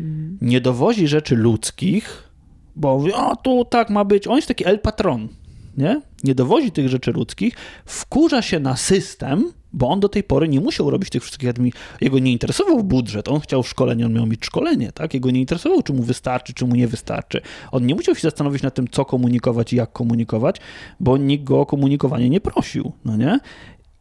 [0.01, 0.38] Mhm.
[0.40, 2.29] Nie dowozi rzeczy ludzkich,
[2.77, 4.27] bo mówi, o tu tak ma być.
[4.27, 5.29] On jest taki el patron
[5.78, 6.02] nie?
[6.24, 7.54] nie dowozi tych rzeczy ludzkich,
[7.86, 12.04] wkurza się na system, bo on do tej pory nie musiał robić tych wszystkich administracji.
[12.04, 15.14] Jego nie interesował budżet, on chciał szkolenie, on miał mieć szkolenie, tak?
[15.14, 17.40] Jego nie interesował, czy mu wystarczy, czy mu nie wystarczy.
[17.72, 20.56] On nie musiał się zastanowić nad tym, co komunikować i jak komunikować,
[21.00, 23.40] bo nikt go o komunikowanie nie prosił, no nie?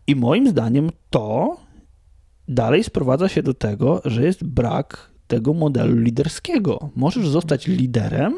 [0.07, 1.57] I moim zdaniem to
[2.47, 6.89] dalej sprowadza się do tego, że jest brak tego modelu liderskiego.
[6.95, 8.35] Możesz zostać liderem,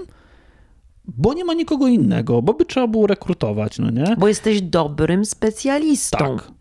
[1.17, 4.15] bo nie ma nikogo innego, bo by trzeba było rekrutować, no nie?
[4.17, 6.17] Bo jesteś dobrym specjalistą.
[6.17, 6.52] Tak.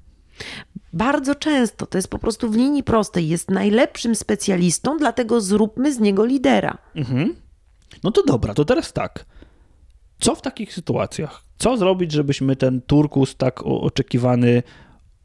[0.92, 3.28] Bardzo często to jest po prostu w linii prostej.
[3.28, 6.78] Jest najlepszym specjalistą, dlatego zróbmy z niego lidera.
[6.94, 7.34] Mhm.
[8.02, 9.26] No to dobra, to teraz tak.
[10.20, 11.42] Co w takich sytuacjach?
[11.58, 14.62] Co zrobić, żebyśmy ten turkus tak oczekiwany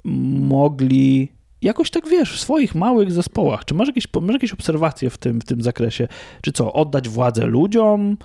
[0.04, 1.32] mogli
[1.62, 3.66] jakoś tak wiesz, w swoich małych zespołach?
[3.66, 6.08] Czy masz jakieś, masz jakieś obserwacje w tym, w tym zakresie?
[6.42, 8.18] Czy co, oddać władzę ludziom?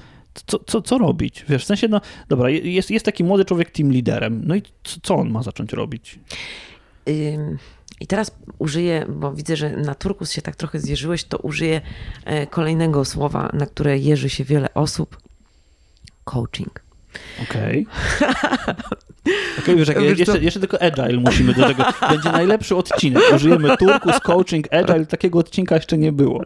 [0.46, 1.44] Co, co, co robić?
[1.48, 5.01] Wiesz, w sensie, no dobra, jest, jest taki młody człowiek team liderem, no i co,
[5.03, 6.18] co on ma zacząć robić?
[8.01, 11.81] I teraz użyję, bo widzę, że na turkus się tak trochę zjeżyłeś, to użyję
[12.24, 15.18] e, kolejnego słowa, na które jeży się wiele osób.
[16.24, 16.88] Coaching.
[17.42, 17.87] Okej.
[18.16, 18.74] Okay.
[19.59, 21.85] Okay, wiesz, wiesz jeszcze, jeszcze, tylko agile musimy do tego.
[22.11, 23.22] Będzie najlepszy odcinek.
[23.35, 25.07] Użyjemy turkus, coaching, agile.
[25.07, 26.44] Takiego odcinka jeszcze nie było.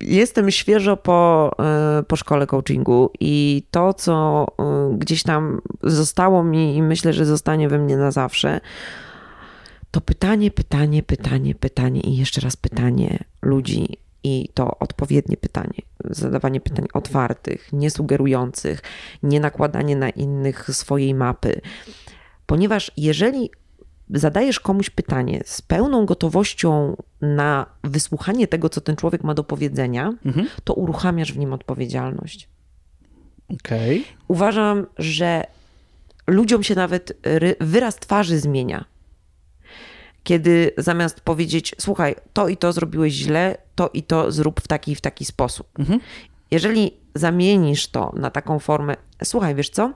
[0.00, 6.76] Jestem świeżo po, e, po szkole coachingu i to, co e, gdzieś tam zostało mi
[6.76, 8.60] i myślę, że zostanie we mnie na zawsze,
[9.90, 16.60] to pytanie, pytanie, pytanie, pytanie i jeszcze raz pytanie ludzi i to odpowiednie pytanie, zadawanie
[16.60, 18.82] pytań otwartych, niesugerujących,
[19.22, 21.60] nie nakładanie na innych swojej mapy.
[22.46, 23.50] Ponieważ jeżeli
[24.10, 30.12] zadajesz komuś pytanie z pełną gotowością na wysłuchanie tego, co ten człowiek ma do powiedzenia,
[30.24, 30.46] mhm.
[30.64, 32.48] to uruchamiasz w nim odpowiedzialność.
[33.48, 34.00] Okay.
[34.28, 35.44] Uważam, że
[36.26, 37.12] ludziom się nawet
[37.60, 38.84] wyraz twarzy zmienia
[40.28, 44.92] kiedy zamiast powiedzieć, słuchaj, to i to zrobiłeś źle, to i to zrób w taki
[44.92, 45.68] i w taki sposób.
[45.78, 46.00] Mhm.
[46.50, 49.92] Jeżeli zamienisz to na taką formę, słuchaj, wiesz co?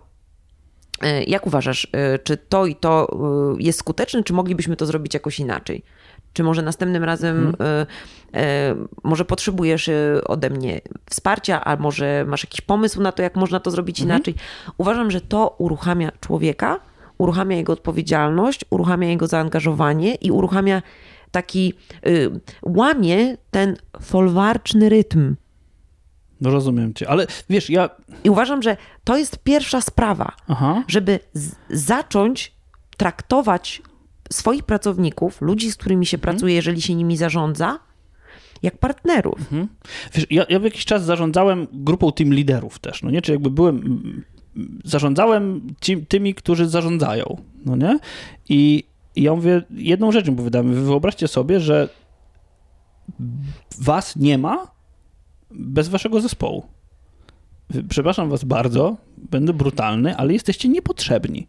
[1.03, 5.15] E, jak uważasz, e, czy to i to e, jest skuteczne, czy moglibyśmy to zrobić
[5.15, 5.83] jakoś inaczej?
[6.33, 7.87] Czy może następnym razem, mhm.
[9.03, 9.91] może potrzebujesz
[10.27, 14.17] ode mnie wsparcia, a może masz jakiś pomysł na to, jak można to zrobić mhm.
[14.17, 14.35] inaczej?
[14.79, 16.81] Uważam, że to uruchamia człowieka
[17.19, 20.83] uruchamia jego odpowiedzialność, uruchamia jego zaangażowanie i uruchamia
[21.31, 21.75] taki,
[22.07, 22.31] y,
[22.63, 25.37] łamie ten folwarczny rytm.
[26.41, 27.91] No rozumiem cię, ale wiesz, ja...
[28.25, 30.85] I uważam, że to jest pierwsza sprawa, Aha.
[30.89, 31.21] żeby
[31.71, 32.53] zacząć
[32.97, 33.83] traktować
[34.33, 36.33] swoich pracowników, ludzi, z którymi się mhm.
[36.33, 37.79] pracuje, jeżeli się nimi zarządza,
[38.63, 39.39] jak partnerów.
[39.39, 39.69] Mhm.
[40.15, 43.23] Wiesz, ja, ja w jakiś czas zarządzałem grupą team liderów też, no nie?
[43.23, 44.03] Czy jakby byłem
[44.85, 47.99] zarządzałem ci, tymi, którzy zarządzają, no nie?
[48.49, 48.85] I,
[49.17, 51.89] I ja mówię, jedną rzecz mi powiedziałem, wyobraźcie sobie, że
[53.79, 54.67] was nie ma
[55.51, 56.63] bez waszego zespołu.
[57.89, 58.97] Przepraszam was bardzo,
[59.31, 61.47] będę brutalny, ale jesteście niepotrzebni.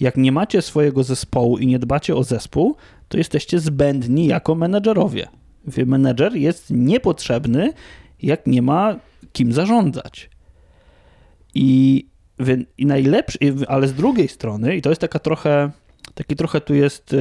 [0.00, 2.76] Jak nie macie swojego zespołu i nie dbacie o zespół,
[3.08, 5.28] to jesteście zbędni jako menedżerowie.
[5.86, 7.72] Menedżer jest niepotrzebny,
[8.22, 8.96] jak nie ma
[9.32, 10.30] kim zarządzać.
[11.54, 12.06] I,
[12.78, 13.38] i najlepszy,
[13.68, 15.70] ale z drugiej strony, i to jest taka trochę,
[16.14, 17.16] taki trochę tu jest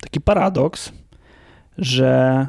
[0.00, 0.92] taki paradoks,
[1.78, 2.46] że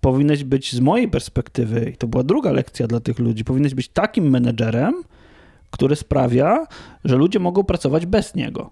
[0.00, 3.88] powinieneś być z mojej perspektywy, i to była druga lekcja dla tych ludzi, powinieneś być
[3.88, 4.94] takim menedżerem,
[5.70, 6.66] który sprawia,
[7.04, 8.70] że ludzie mogą pracować bez niego.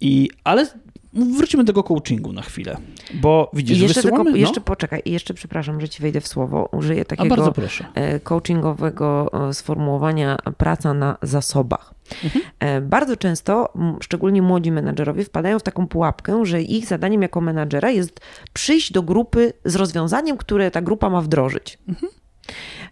[0.00, 0.66] I, ale
[1.12, 2.76] Wrócimy do tego coachingu na chwilę,
[3.14, 4.24] bo widzisz, I jeszcze wysyłamy...
[4.24, 4.36] Tylko, no?
[4.36, 6.68] Jeszcze poczekaj, jeszcze przepraszam, że ci wejdę w słowo.
[6.72, 7.52] Użyję takiego
[7.94, 11.94] e, coachingowego e, sformułowania praca na zasobach.
[12.24, 12.44] Mhm.
[12.60, 17.90] E, bardzo często, szczególnie młodzi menadżerowie, wpadają w taką pułapkę, że ich zadaniem jako menadżera
[17.90, 18.20] jest
[18.52, 21.78] przyjść do grupy z rozwiązaniem, które ta grupa ma wdrożyć.
[21.88, 22.12] Mhm.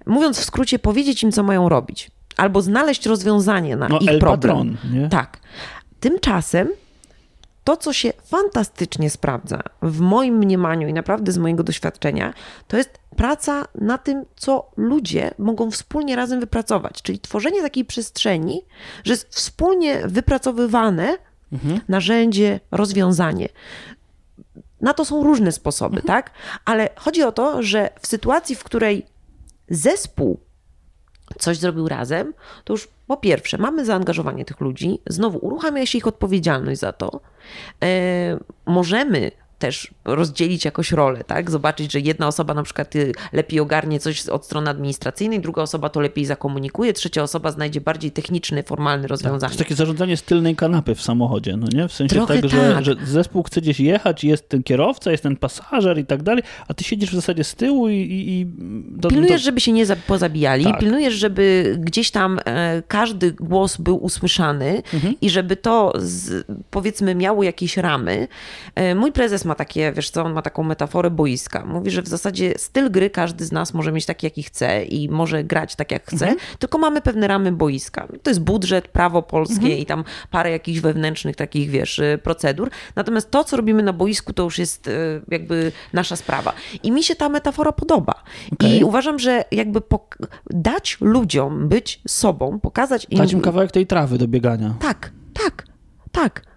[0.07, 2.11] Mówiąc w skrócie, powiedzieć im, co mają robić.
[2.37, 4.41] Albo znaleźć rozwiązanie na no, ich El problem.
[4.41, 5.09] Patron, nie?
[5.09, 5.39] Tak.
[6.01, 6.69] Tymczasem
[7.69, 12.35] to, co się fantastycznie sprawdza w moim mniemaniu i naprawdę z mojego doświadczenia,
[12.69, 18.65] to jest praca na tym, co ludzie mogą wspólnie razem wypracować, czyli tworzenie takiej przestrzeni,
[19.05, 21.19] że jest wspólnie wypracowywane
[21.53, 21.81] mhm.
[21.89, 23.49] narzędzie, rozwiązanie.
[24.81, 26.07] Na to są różne sposoby, mhm.
[26.07, 26.31] tak?
[26.65, 29.07] Ale chodzi o to, że w sytuacji, w której
[29.71, 30.41] zespół
[31.39, 36.07] coś zrobił razem, to już po pierwsze mamy zaangażowanie tych ludzi, znowu uruchamia się ich
[36.07, 37.21] odpowiedzialność za to.
[37.83, 41.51] E, możemy też rozdzielić jakoś rolę, tak?
[41.51, 45.89] Zobaczyć, że jedna osoba na przykład y, lepiej ogarnie coś od strony administracyjnej, druga osoba
[45.89, 49.41] to lepiej zakomunikuje, trzecia osoba znajdzie bardziej techniczne, formalne tak, rozwiązanie.
[49.41, 51.89] Tak, to jest takie zarządzanie z tylnej kanapy w samochodzie, no nie?
[51.89, 52.85] W sensie Trochę tak, że, tak.
[52.85, 56.75] że zespół chce gdzieś jechać, jest ten kierowca, jest ten pasażer i tak dalej, a
[56.75, 57.95] ty siedzisz w zasadzie z tyłu i...
[57.95, 58.47] i, i
[58.91, 59.45] do, pilnujesz, do...
[59.45, 60.81] żeby się nie pozabijali, tak.
[60.81, 65.15] pilnujesz, żeby gdzieś tam e, każdy głos był usłyszany mhm.
[65.21, 68.29] i żeby to z, powiedzmy miało jakieś ramy.
[68.75, 71.65] E, mój prezes ma takie, wiesz co, on ma taką metaforę boiska.
[71.67, 75.09] Mówi, że w zasadzie styl gry każdy z nas może mieć taki, jaki chce i
[75.09, 76.37] może grać tak, jak chce, mhm.
[76.59, 78.09] tylko mamy pewne ramy boiska.
[78.23, 79.79] To jest budżet, prawo polskie mhm.
[79.79, 82.71] i tam parę jakichś wewnętrznych takich, wiesz, y, procedur.
[82.97, 86.53] Natomiast to, co robimy na boisku, to już jest y, jakby nasza sprawa.
[86.83, 88.15] I mi się ta metafora podoba.
[88.53, 88.77] Okay.
[88.77, 89.81] I uważam, że jakby
[90.51, 93.19] dać ludziom być sobą, pokazać im...
[93.19, 94.75] Dać im kawałek tej trawy do biegania.
[94.81, 95.65] Tak, tak,
[96.13, 96.49] tak.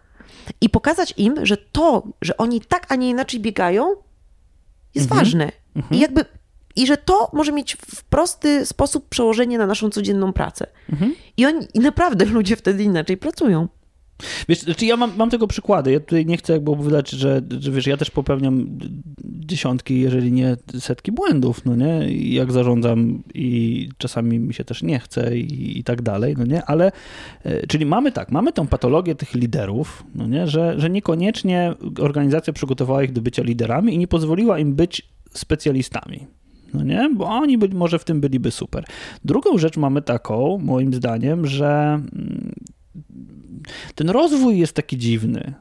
[0.61, 3.95] I pokazać im, że to, że oni tak, a nie inaczej biegają,
[4.95, 5.19] jest mhm.
[5.19, 5.51] ważne.
[5.75, 5.95] Mhm.
[5.95, 6.25] I jakby
[6.75, 10.67] i że to może mieć w prosty sposób przełożenie na naszą codzienną pracę.
[10.89, 11.15] Mhm.
[11.37, 13.67] I, oni, I naprawdę ludzie wtedy inaczej pracują.
[14.49, 15.91] Wiesz, znaczy ja mam, mam tego przykłady.
[15.91, 18.79] Ja tutaj nie chcę jakby opowiadać, że, że wiesz, ja też popełniam
[19.23, 22.13] dziesiątki, jeżeli nie setki błędów, no nie?
[22.33, 26.65] Jak zarządzam i czasami mi się też nie chce i, i tak dalej, no nie?
[26.65, 26.91] Ale,
[27.43, 30.47] e, czyli mamy tak, mamy tą patologię tych liderów, no nie?
[30.47, 36.27] Że, że niekoniecznie organizacja przygotowała ich do bycia liderami i nie pozwoliła im być specjalistami
[36.73, 37.09] no nie?
[37.15, 38.85] Bo oni być może w tym byliby super.
[39.25, 42.53] Drugą rzecz mamy taką, moim zdaniem, że mm,
[43.95, 45.53] ten rozwój jest taki dziwny.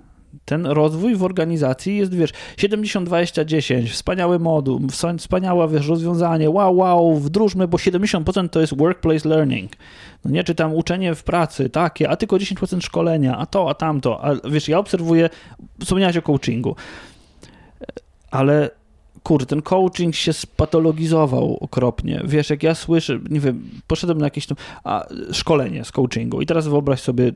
[0.44, 4.80] Ten rozwój w organizacji jest, wiesz, 70-20-10, wspaniały moduł,
[5.18, 9.72] wspaniałe, wiesz, rozwiązanie, wow, wow, wdróżmy, bo 70% to jest workplace learning.
[10.24, 13.74] No nie, czy tam uczenie w pracy, takie, a tylko 10% szkolenia, a to, a
[13.74, 14.24] tamto.
[14.24, 15.30] A wiesz, ja obserwuję,
[15.80, 16.76] wspomniałeś o coachingu,
[18.30, 18.70] ale
[19.22, 22.22] kurde, ten coaching się spatologizował okropnie.
[22.24, 26.46] Wiesz, jak ja słyszę, nie wiem, poszedłem na jakieś tam, a, szkolenie z coachingu i
[26.46, 27.32] teraz wyobraź sobie,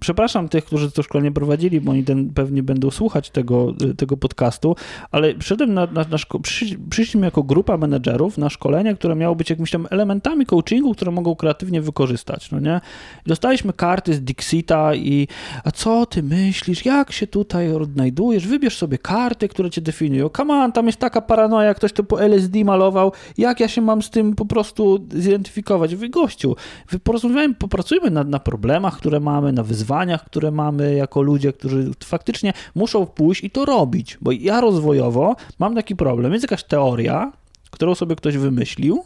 [0.00, 4.76] przepraszam tych, którzy to szkolenie prowadzili, bo oni ten, pewnie będą słuchać tego, tego podcastu,
[5.10, 9.34] ale przyszedłem na, na, na szko- przysz, przyszliśmy jako grupa menedżerów na szkolenie, które miało
[9.34, 12.80] być jakimiś tam elementami coachingu, które mogą kreatywnie wykorzystać, no nie?
[13.26, 15.28] Dostaliśmy karty z Dixita i
[15.64, 20.54] a co ty myślisz, jak się tutaj odnajdujesz, wybierz sobie karty, które cię definiują, come
[20.54, 24.10] on, tam jest taka paranoja, ktoś to po LSD malował, jak ja się mam z
[24.10, 25.94] tym po prostu zidentyfikować?
[25.94, 26.56] Wy gościu,
[26.90, 31.90] wy porozmawiajmy, popracujmy nad, na problemach, które mamy, na wyzwaniach, które mamy jako ludzie, którzy
[32.04, 37.32] faktycznie muszą pójść i to robić, bo ja rozwojowo mam taki problem, jest jakaś teoria,
[37.70, 39.04] którą sobie ktoś wymyślił,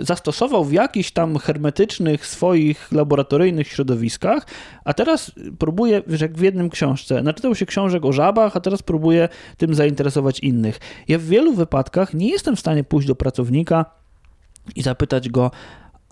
[0.00, 4.46] zastosował w jakichś tam hermetycznych swoich laboratoryjnych środowiskach,
[4.84, 8.82] a teraz próbuje, wiesz, jak w jednym książce, naczytał się książek o żabach, a teraz
[8.82, 10.78] próbuje tym zainteresować innych.
[11.08, 13.84] Ja w wielu wypadkach nie jestem w stanie pójść do pracownika
[14.76, 15.50] i zapytać go,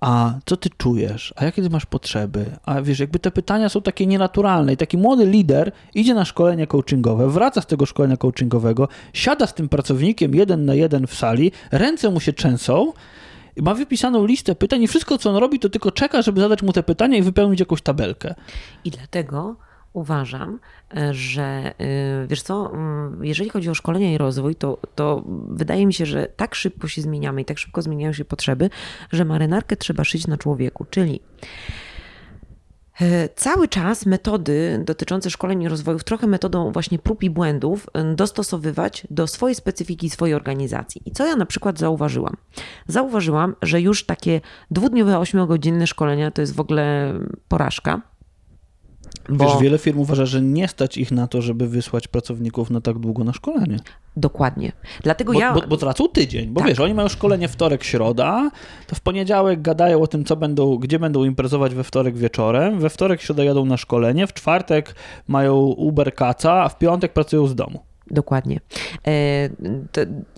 [0.00, 1.34] a co ty czujesz?
[1.36, 2.46] A jakie ty masz potrzeby?
[2.64, 6.66] A wiesz, jakby te pytania są takie nienaturalne i taki młody lider idzie na szkolenie
[6.66, 11.52] coachingowe, wraca z tego szkolenia coachingowego, siada z tym pracownikiem jeden na jeden w sali,
[11.72, 12.92] ręce mu się trzęsą,
[13.62, 16.72] ma wypisaną listę pytań i wszystko, co on robi, to tylko czeka, żeby zadać mu
[16.72, 18.34] te pytania i wypełnić jakąś tabelkę.
[18.84, 19.56] I dlatego
[19.92, 20.58] uważam,
[20.96, 25.86] e, że e, wiesz co, mm, jeżeli chodzi o szkolenie i rozwój, to, to wydaje
[25.86, 28.70] mi się, że tak szybko się zmieniamy i tak szybko zmieniają się potrzeby,
[29.12, 30.86] że marynarkę trzeba szyć na człowieku.
[30.90, 31.20] Czyli
[33.36, 39.06] cały czas metody dotyczące szkoleń i rozwojów, trochę metodą właśnie prób i błędów, e, dostosowywać
[39.10, 41.02] do swojej specyfiki, swojej organizacji.
[41.06, 42.36] I co ja na przykład zauważyłam?
[42.88, 47.14] Zauważyłam, że już takie dwudniowe, ośmiogodzinne szkolenia to jest w ogóle
[47.48, 48.13] porażka
[49.28, 49.44] bo...
[49.44, 52.98] Wiesz, wiele firm uważa, że nie stać ich na to, żeby wysłać pracowników na tak
[52.98, 53.76] długo na szkolenie.
[54.16, 54.72] Dokładnie.
[55.02, 55.54] Dlatego bo, ja.
[55.54, 56.68] Bo, bo tracą tydzień, bo tak.
[56.68, 58.50] wiesz, oni mają szkolenie wtorek, środa,
[58.86, 62.90] to w poniedziałek gadają o tym, co będą, gdzie będą imprezować we wtorek wieczorem, we
[62.90, 64.94] wtorek, środa jadą na szkolenie, w czwartek
[65.28, 67.80] mają Uber Kaca, a w piątek pracują z domu.
[68.10, 68.60] Dokładnie.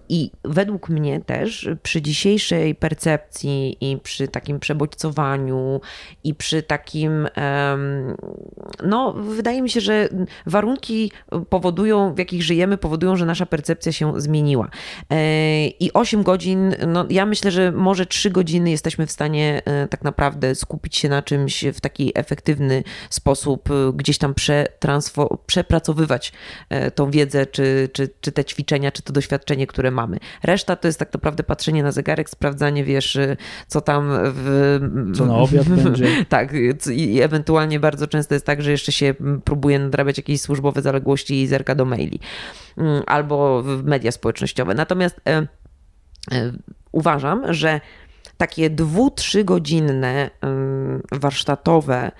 [0.08, 5.80] I według mnie też przy dzisiejszej percepcji i przy takim przebodźcowaniu
[6.24, 7.28] i przy takim,
[8.84, 10.08] no wydaje mi się, że
[10.46, 11.12] warunki
[11.48, 14.68] powodują, w jakich żyjemy, powodują, że nasza percepcja się zmieniła.
[15.10, 19.88] E, I 8 godzin, no ja myślę, że może 3 godziny jesteśmy w stanie e,
[19.88, 24.34] tak naprawdę skupić się na czymś w taki efektywny sposób, e, gdzieś tam
[25.46, 26.32] przepracowywać
[26.94, 30.18] tą wiedzę, czy, czy, czy te ćwiczenia, czy to doświadczenie, które mamy.
[30.42, 33.18] Reszta to jest tak naprawdę patrzenie na zegarek, sprawdzanie, wiesz,
[33.66, 34.78] co tam w...
[35.16, 36.24] Co na obiad będzie.
[36.28, 36.52] tak,
[36.92, 41.46] i ewentualnie bardzo często jest tak, że jeszcze się próbuje nadrabiać jakieś służbowe zaległości i
[41.46, 42.20] zerka do maili.
[42.76, 44.74] Mm, albo w media społecznościowe.
[44.74, 45.46] Natomiast e,
[46.32, 46.52] e,
[46.92, 47.80] uważam, że
[48.36, 50.30] takie dwu, trzygodzinne
[51.12, 52.12] warsztatowe,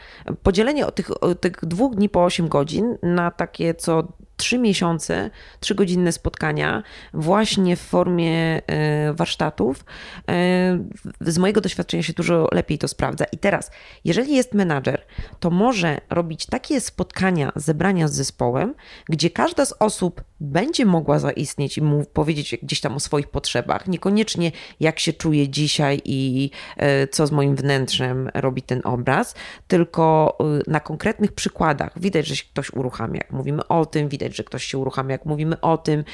[0.43, 1.11] podzielenie tych,
[1.41, 6.83] tych dwóch dni po 8 godzin na takie co trzy miesiące, trzygodzinne spotkania
[7.15, 9.85] właśnie w formie e, warsztatów.
[10.29, 10.79] E,
[11.21, 13.25] z mojego doświadczenia się dużo lepiej to sprawdza.
[13.33, 13.71] I teraz,
[14.05, 15.07] jeżeli jest menadżer,
[15.41, 18.75] to może robić takie spotkania, zebrania z zespołem,
[19.09, 23.89] gdzie każda z osób będzie mogła zaistnieć i mu powiedzieć gdzieś tam o swoich potrzebach,
[23.89, 29.35] niekoniecznie jak się czuje dzisiaj i e, co z moim wnętrzem robi ten obraz,
[29.69, 32.01] tylko na konkretnych przykładach.
[32.01, 35.25] Widać, że ktoś uruchamia, jak mówimy o tym, widać, widać, że ktoś się uruchamia, jak
[35.25, 36.05] mówimy o tym.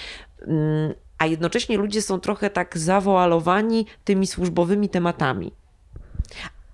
[0.47, 5.53] Mm, a jednocześnie ludzie są trochę tak zawoalowani tymi służbowymi tematami.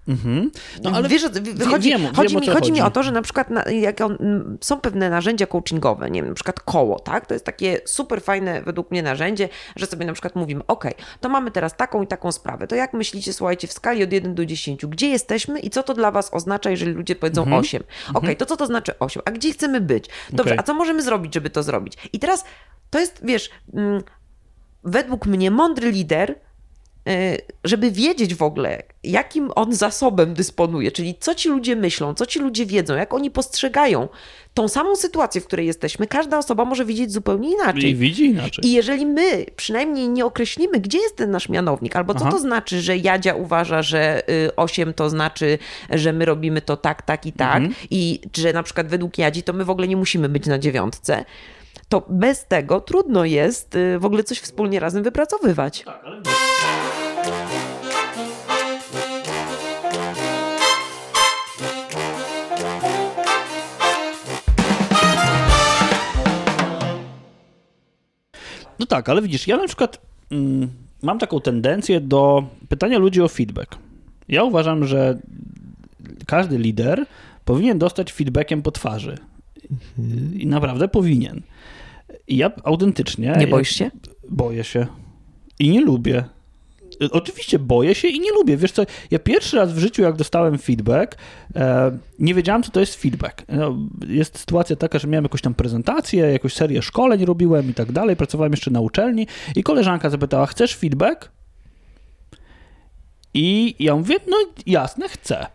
[0.09, 0.51] Mhm.
[0.83, 1.43] No, ale wiesz, chodzi,
[1.91, 4.19] wiem, chodzi, wiem, mi, chodzi, mi o to, że na przykład na, jak on,
[4.61, 7.27] są pewne narzędzia coachingowe, nie wiem, na przykład koło, tak?
[7.27, 10.85] To jest takie super fajne według mnie narzędzie, że sobie na przykład mówimy, ok,
[11.21, 14.35] to mamy teraz taką i taką sprawę, to jak myślicie, słuchajcie, w skali od 1
[14.35, 17.61] do 10, gdzie jesteśmy i co to dla was oznacza, jeżeli ludzie powiedzą mhm.
[17.61, 17.83] 8?
[18.11, 18.37] Ok, mhm.
[18.37, 19.23] to co to znaczy 8?
[19.25, 20.09] A gdzie chcemy być?
[20.31, 20.59] Dobrze, okay.
[20.59, 21.95] a co możemy zrobić, żeby to zrobić?
[22.13, 22.45] I teraz
[22.91, 23.51] to jest, wiesz,
[24.85, 26.48] według mnie mądry lider
[27.65, 32.39] żeby wiedzieć w ogóle, jakim on zasobem dysponuje, czyli co ci ludzie myślą, co ci
[32.39, 34.09] ludzie wiedzą, jak oni postrzegają
[34.55, 37.91] tą samą sytuację, w której jesteśmy, każda osoba może widzieć zupełnie inaczej.
[37.91, 38.67] I widzi inaczej.
[38.67, 42.31] I jeżeli my przynajmniej nie określimy, gdzie jest ten nasz mianownik, albo co Aha.
[42.31, 44.23] to znaczy, że Jadzia uważa, że
[44.57, 45.59] 8 y, to znaczy,
[45.91, 47.75] że my robimy to tak, tak i tak, mhm.
[47.91, 51.25] i że na przykład według Jadzi to my w ogóle nie musimy być na dziewiątce,
[51.89, 55.83] to bez tego trudno jest y, w ogóle coś wspólnie razem wypracowywać.
[55.83, 56.23] Tak, ale...
[68.79, 70.01] No tak, ale widzisz, ja na przykład
[70.31, 70.69] mm,
[71.03, 73.77] mam taką tendencję do pytania ludzi o feedback.
[74.29, 75.19] Ja uważam, że
[76.27, 77.07] każdy lider
[77.45, 79.19] powinien dostać feedbackiem po twarzy.
[80.35, 81.43] I naprawdę powinien.
[82.29, 83.37] I ja autentycznie.
[83.39, 83.91] Nie boisz się?
[84.31, 84.87] Boję się.
[85.59, 86.25] I nie lubię.
[87.11, 88.57] Oczywiście boję się i nie lubię.
[88.57, 91.17] Wiesz co, ja pierwszy raz w życiu, jak dostałem feedback,
[91.57, 93.45] e, nie wiedziałem, co to jest feedback.
[93.49, 93.77] No,
[94.09, 98.17] jest sytuacja taka, że miałem jakąś tam prezentację, jakąś serię szkoleń robiłem i tak dalej,
[98.17, 99.27] pracowałem jeszcze na uczelni
[99.57, 101.31] i koleżanka zapytała, chcesz feedback?
[103.35, 104.37] I ja mówię, no
[104.67, 105.47] jasne, chcę.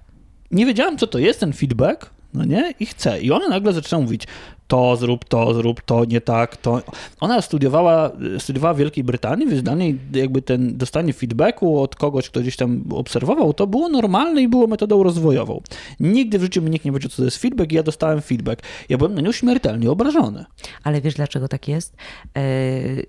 [0.52, 2.74] Nie wiedziałem, co to jest ten feedback, no nie?
[2.80, 3.22] I chcę.
[3.22, 4.28] I ona nagle zaczyna mówić,
[4.74, 6.82] to zrób, to zrób, to nie tak, to...
[7.20, 12.30] Ona studiowała, studiowała w Wielkiej Brytanii, więc dla niej jakby ten dostanie feedbacku od kogoś,
[12.30, 15.62] kto gdzieś tam obserwował, to było normalne i było metodą rozwojową.
[16.00, 18.62] Nigdy w życiu mi nikt nie powiedział, co to jest feedback i ja dostałem feedback.
[18.90, 20.46] Ja byłem na nią śmiertelnie obrażony.
[20.84, 21.96] Ale wiesz, dlaczego tak jest?
[22.38, 22.42] E,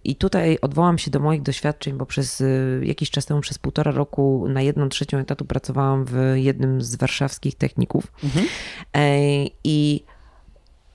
[0.05, 2.47] I tutaj odwołam się do moich doświadczeń, bo przez e,
[2.83, 7.55] jakiś czas temu, przez półtora roku na jedną trzecią etatu pracowałam w jednym z warszawskich
[7.55, 8.13] techników.
[8.25, 8.47] Mhm.
[8.97, 9.19] E,
[9.65, 10.05] I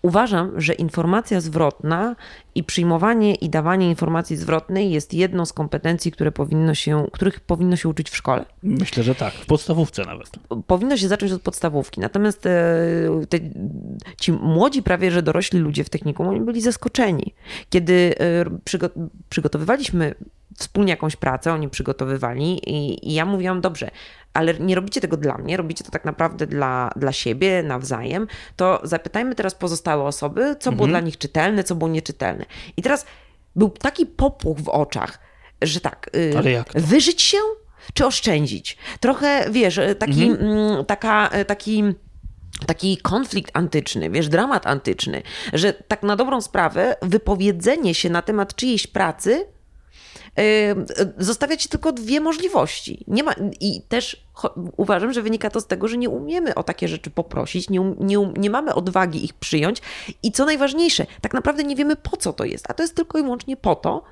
[0.01, 2.15] Uważam, że informacja zwrotna
[2.55, 7.75] i przyjmowanie i dawanie informacji zwrotnej jest jedną z kompetencji, które powinno się, których powinno
[7.75, 8.45] się uczyć w szkole.
[8.63, 10.29] Myślę, że tak, w podstawówce nawet.
[10.67, 12.01] Powinno się zacząć od podstawówki.
[12.01, 12.49] Natomiast e,
[13.29, 13.37] te,
[14.19, 17.33] ci młodzi, prawie że dorośli ludzie w technikum, oni byli zaskoczeni.
[17.69, 18.45] Kiedy e,
[19.29, 20.15] przygotowywaliśmy
[20.57, 23.91] wspólnie jakąś pracę, oni przygotowywali i, i ja mówiłam, dobrze,
[24.33, 28.81] ale nie robicie tego dla mnie, robicie to tak naprawdę dla, dla siebie nawzajem, to
[28.83, 30.75] zapytajmy teraz pozostałe osoby, co mhm.
[30.75, 32.45] było dla nich czytelne, co było nieczytelne.
[32.77, 33.05] I teraz
[33.55, 35.19] był taki popuch w oczach,
[35.61, 36.33] że tak, y,
[36.75, 37.37] wyżyć się
[37.93, 38.77] czy oszczędzić?
[38.99, 40.51] Trochę, wiesz, taki, mhm.
[40.51, 41.83] Mm, taka, taki
[42.65, 45.21] taki konflikt antyczny, wiesz, dramat antyczny,
[45.53, 49.45] że tak na dobrą sprawę wypowiedzenie się na temat czyjejś pracy
[51.17, 53.03] zostawia ci tylko dwie możliwości.
[53.07, 54.25] Nie ma, I też
[54.77, 57.95] uważam, że wynika to z tego, że nie umiemy o takie rzeczy poprosić, nie, um,
[57.99, 59.81] nie, um, nie mamy odwagi ich przyjąć
[60.23, 63.19] i co najważniejsze, tak naprawdę nie wiemy po co to jest, a to jest tylko
[63.19, 64.03] i wyłącznie po to,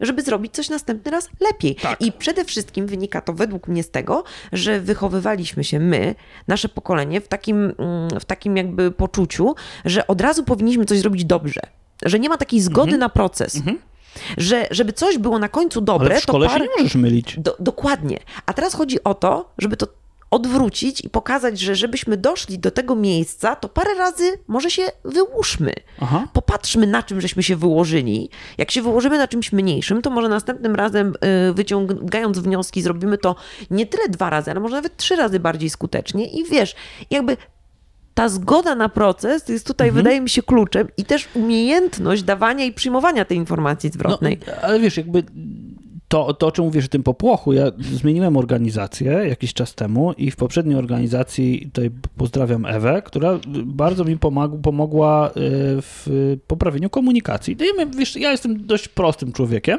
[0.00, 1.74] żeby zrobić coś następny raz lepiej.
[1.74, 2.00] Tak.
[2.00, 6.14] I przede wszystkim wynika to według mnie z tego, że wychowywaliśmy się my,
[6.48, 9.54] nasze pokolenie, w takim, mm, w takim jakby poczuciu,
[9.84, 11.60] że od razu powinniśmy coś zrobić dobrze.
[12.04, 13.00] Że nie ma takiej zgody mhm.
[13.00, 13.56] na proces.
[13.56, 13.78] Mhm.
[14.38, 16.64] Że żeby coś było na końcu dobre, Ale w szkole to parę...
[16.64, 17.40] się nie możesz mylić.
[17.40, 18.18] Do, dokładnie.
[18.46, 19.86] A teraz chodzi o to, żeby to
[20.32, 25.72] odwrócić i pokazać, że żebyśmy doszli do tego miejsca, to parę razy może się wyłóżmy.
[26.00, 26.28] Aha.
[26.32, 28.30] Popatrzmy, na czym żeśmy się wyłożyli.
[28.58, 31.14] Jak się wyłożymy na czymś mniejszym, to może następnym razem,
[31.50, 33.36] y, wyciągając wnioski, zrobimy to
[33.70, 36.26] nie tyle dwa razy, ale może nawet trzy razy bardziej skutecznie.
[36.26, 36.74] I wiesz,
[37.10, 37.36] jakby
[38.14, 40.04] ta zgoda na proces jest tutaj, mhm.
[40.04, 44.38] wydaje mi się, kluczem i też umiejętność dawania i przyjmowania tej informacji zwrotnej.
[44.46, 45.22] No, ale wiesz, jakby
[46.12, 50.30] to, to, o czym mówisz, o tym popłochu, ja zmieniłem organizację jakiś czas temu i
[50.30, 55.32] w poprzedniej organizacji, tutaj pozdrawiam Ewę, która bardzo mi pomag, pomogła y,
[55.82, 56.06] w
[56.46, 57.56] poprawieniu komunikacji.
[57.60, 59.78] No I wiesz, ja jestem dość prostym człowiekiem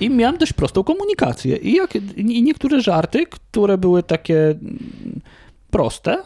[0.00, 1.56] i miałem dość prostą komunikację.
[1.56, 4.54] I, jak, i niektóre żarty, które były takie
[5.70, 6.18] proste,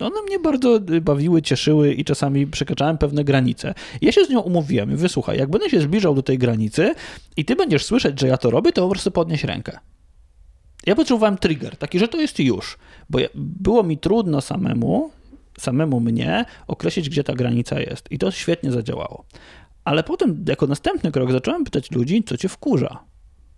[0.00, 3.74] one mnie bardzo bawiły, cieszyły i czasami przekraczałem pewne granice.
[4.00, 4.96] Ja się z nią umówiłem.
[4.96, 6.94] Wysłuchaj, jak będę się zbliżał do tej granicy
[7.36, 9.78] i ty będziesz słyszeć, że ja to robię, to po prostu podnieś rękę.
[10.86, 12.78] Ja potrzebowałem trigger, taki, że to jest już,
[13.10, 15.10] bo było mi trudno samemu,
[15.58, 18.12] samemu mnie określić, gdzie ta granica jest.
[18.12, 19.24] I to świetnie zadziałało.
[19.84, 23.04] Ale potem, jako następny krok, zacząłem pytać ludzi, co cię wkurza.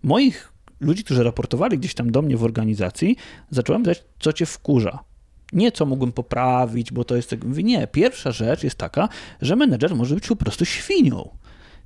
[0.03, 3.15] Moich ludzi, którzy raportowali gdzieś tam do mnie w organizacji,
[3.49, 5.08] zacząłem pytać, co cię wkurza
[5.53, 7.39] nie co mógłbym poprawić, bo to jest tak.
[7.43, 9.09] Nie, pierwsza rzecz jest taka,
[9.41, 11.29] że menedżer może być po prostu świnią.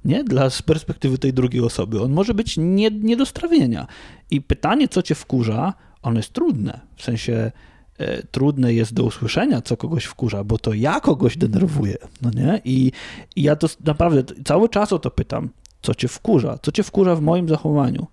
[0.06, 0.24] Nie?
[0.24, 2.02] Dla, z perspektywy tej drugiej osoby.
[2.02, 3.88] On może być nie, nie do strawienia.
[4.32, 6.80] I pytanie, co cię wkurza, ono jest trudne.
[6.96, 7.52] W sensie
[7.98, 11.98] e, trudne jest do usłyszenia, co kogoś wkurza, bo to ja kogoś denerwuję.
[12.22, 12.62] No nie?
[12.66, 12.92] I,
[13.36, 15.50] I ja to naprawdę cały czas o to pytam,
[15.82, 18.08] co cię wkurza, co cię wkurza w moim zachowaniu.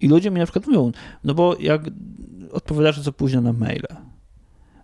[0.00, 0.92] I ludzie mi na przykład mówią,
[1.24, 1.82] no bo jak
[2.52, 3.86] odpowiadasz za późno na maile,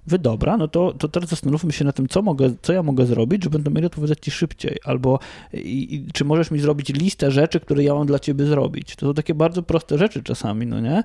[0.08, 3.06] wy dobra, no to, to teraz zastanówmy się na tym, co, mogę, co ja mogę
[3.06, 5.18] zrobić, żeby będę mieli odpowiedzieć ci szybciej, albo
[5.52, 8.96] i, i, czy możesz mi zrobić listę rzeczy, które ja mam dla ciebie zrobić.
[8.96, 11.02] To są takie bardzo proste rzeczy czasami, no nie?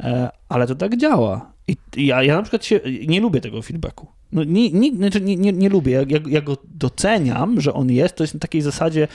[0.00, 1.52] E, ale to tak działa.
[1.68, 4.06] I ja, ja na przykład się, nie lubię tego feedbacku.
[4.32, 5.92] No, nie, nie, znaczy nie, nie, nie lubię.
[5.92, 8.16] Ja, ja, ja, go doceniam, że on jest.
[8.16, 9.08] To jest na takiej zasadzie,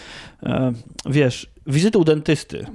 [0.44, 0.74] e,
[1.06, 2.66] wiesz, wizyty u dentysty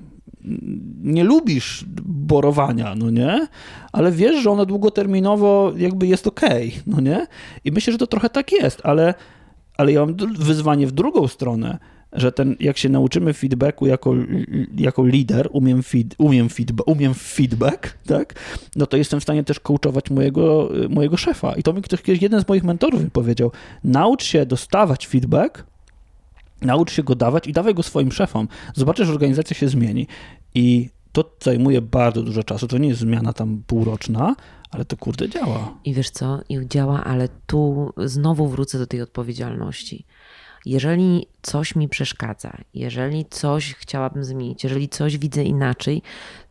[1.02, 3.48] nie lubisz borowania, no nie?
[3.94, 6.40] Ale wiesz, że ona długoterminowo jakby jest ok,
[6.86, 7.26] no nie?
[7.64, 9.14] I myślę, że to trochę tak jest, ale,
[9.76, 11.78] ale ja mam wyzwanie w drugą stronę,
[12.12, 14.14] że ten, jak się nauczymy feedbacku jako,
[14.76, 18.34] jako lider, umiem, feed, umiem, feedback, umiem feedback, tak?
[18.76, 21.54] No to jestem w stanie też coachować mojego, mojego szefa.
[21.56, 23.52] I to mi ktoś, jeden z moich mentorów mi powiedział,
[23.84, 25.64] naucz się dostawać feedback,
[26.62, 28.48] Naucz się go dawać i dawaj go swoim szefom.
[28.74, 30.06] Zobaczysz, że organizacja się zmieni.
[30.54, 32.68] I to zajmuje bardzo dużo czasu.
[32.68, 34.36] To nie jest zmiana tam półroczna,
[34.70, 35.74] ale to kurde działa.
[35.84, 40.06] I wiesz co, i działa, ale tu znowu wrócę do tej odpowiedzialności.
[40.66, 46.02] Jeżeli coś mi przeszkadza, jeżeli coś chciałabym zmienić, jeżeli coś widzę inaczej,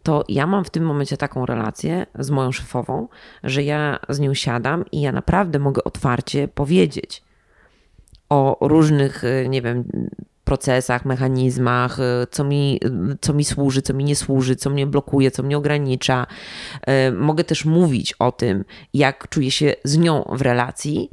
[0.04, 3.08] to ja mam w tym momencie taką relację z moją szefową,
[3.44, 7.24] że ja z nią siadam i ja naprawdę mogę otwarcie powiedzieć
[8.30, 9.84] o różnych, y, nie wiem,
[10.44, 12.80] procesach, mechanizmach, y, co mi,
[13.22, 16.28] co mi służy, co mi nie służy, co mnie blokuje, co mnie ogranicza.
[17.08, 21.10] Y, mogę też mówić o tym, jak czuję się z nią w relacji.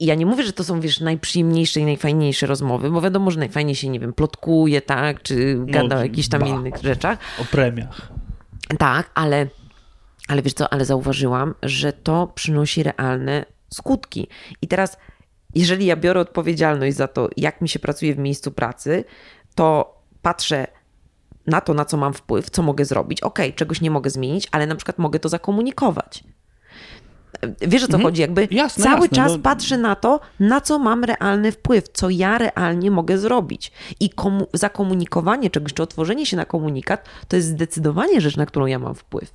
[0.00, 3.38] I ja nie mówię, że to są, wiesz, najprzyjemniejsze i najfajniejsze rozmowy, bo wiadomo, że
[3.38, 7.18] najfajniej się, nie wiem, plotkuje, tak, czy gada no, o jakichś tam ba, innych rzeczach.
[7.40, 8.12] O premiach.
[8.78, 9.46] Tak, ale,
[10.28, 14.28] ale wiesz co, ale zauważyłam, że to przynosi realne skutki.
[14.62, 14.96] I teraz
[15.54, 19.04] jeżeli ja biorę odpowiedzialność za to, jak mi się pracuje w miejscu pracy,
[19.54, 20.66] to patrzę
[21.46, 23.20] na to, na co mam wpływ, co mogę zrobić.
[23.20, 26.24] Ok, czegoś nie mogę zmienić, ale na przykład mogę to zakomunikować.
[27.60, 28.02] Wiesz o co mhm.
[28.02, 28.20] chodzi?
[28.20, 29.38] Jakby jasne, cały jasne, czas no...
[29.38, 33.72] patrzę na to, na co mam realny wpływ, co ja realnie mogę zrobić.
[34.00, 38.66] I komu- zakomunikowanie czegoś, czy otworzenie się na komunikat, to jest zdecydowanie rzecz, na którą
[38.66, 39.32] ja mam wpływ.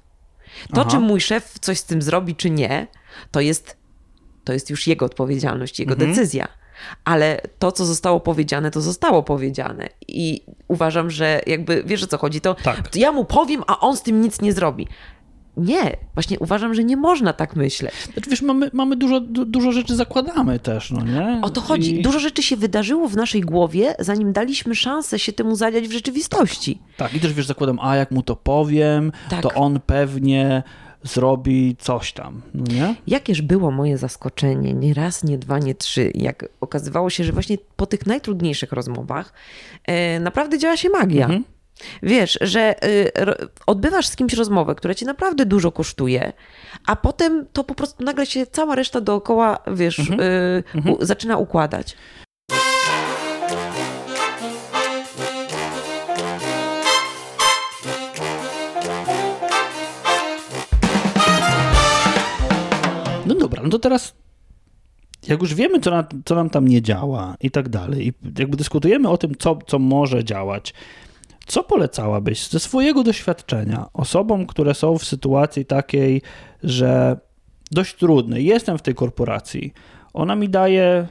[0.73, 0.89] To, Aha.
[0.89, 2.87] czy mój szef coś z tym zrobi, czy nie,
[3.31, 3.77] to jest
[4.43, 6.11] to jest już jego odpowiedzialność, jego mhm.
[6.11, 6.47] decyzja.
[7.05, 9.89] Ale to, co zostało powiedziane, to zostało powiedziane.
[10.07, 12.87] I uważam, że jakby wiesz o co chodzi, to, tak.
[12.87, 14.87] to ja mu powiem, a on z tym nic nie zrobi.
[15.57, 17.93] Nie, właśnie uważam, że nie można tak myśleć.
[18.13, 21.39] Znaczy, wiesz, mamy, mamy dużo, dużo rzeczy zakładamy też, no nie?
[21.41, 21.99] O to chodzi.
[21.99, 22.01] I...
[22.01, 26.81] Dużo rzeczy się wydarzyło w naszej głowie, zanim daliśmy szansę się temu zadziać w rzeczywistości.
[26.97, 29.41] Tak, i też wiesz, zakładam, a jak mu to powiem, tak.
[29.41, 30.63] to on pewnie
[31.03, 32.95] zrobi coś tam, no nie?
[33.07, 37.57] Jakież było moje zaskoczenie, nie raz, nie dwa, nie trzy, jak okazywało się, że właśnie
[37.75, 39.33] po tych najtrudniejszych rozmowach
[39.85, 41.25] e, naprawdę działa się magia.
[41.25, 41.43] Mhm.
[42.03, 43.11] Wiesz, że y,
[43.67, 46.33] odbywasz z kimś rozmowę, która ci naprawdę dużo kosztuje,
[46.87, 50.19] a potem to po prostu nagle się cała reszta dookoła, wiesz, mhm.
[50.19, 50.95] Y, mhm.
[50.99, 51.97] zaczyna układać.
[63.43, 64.15] Dobra, no to teraz
[65.27, 68.57] jak już wiemy, co, na, co nam tam nie działa i tak dalej, i jakby
[68.57, 70.73] dyskutujemy o tym, co, co może działać,
[71.45, 76.21] co polecałabyś ze swojego doświadczenia osobom, które są w sytuacji takiej,
[76.63, 77.17] że
[77.71, 79.73] dość trudnej, jestem w tej korporacji,
[80.13, 81.07] ona mi daje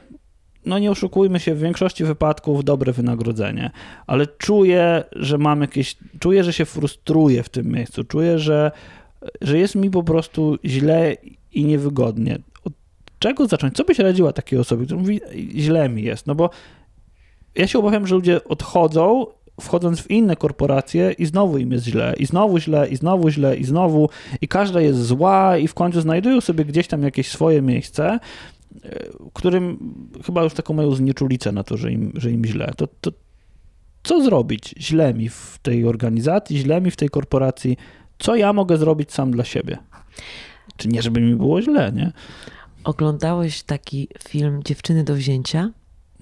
[0.65, 3.71] no nie oszukujmy się, w większości wypadków dobre wynagrodzenie,
[4.07, 8.71] ale czuję, że mam jakieś, czuję, że się frustruję w tym miejscu, czuję, że,
[9.41, 11.15] że jest mi po prostu źle
[11.53, 12.39] i niewygodnie.
[12.63, 12.73] Od
[13.19, 13.75] czego zacząć?
[13.75, 15.21] Co byś radziła takiej osobie, która mówi,
[15.55, 16.27] źle mi jest?
[16.27, 16.49] No bo
[17.55, 19.25] ja się obawiam, że ludzie odchodzą,
[19.61, 23.57] wchodząc w inne korporacje i znowu im jest źle, i znowu źle, i znowu źle,
[23.57, 24.09] i znowu,
[24.41, 28.19] i każda jest zła, i w końcu znajdują sobie gdzieś tam jakieś swoje miejsce,
[29.33, 29.77] którym
[30.25, 32.73] chyba już taką mają znieczulicę na to, że im, że im źle.
[32.77, 33.11] To, to
[34.03, 37.77] co zrobić źle mi w tej organizacji, źle mi w tej korporacji?
[38.19, 39.77] Co ja mogę zrobić sam dla siebie?
[40.77, 42.11] Czy nie, żeby mi było źle, nie?
[42.83, 45.71] Oglądałeś taki film Dziewczyny do wzięcia?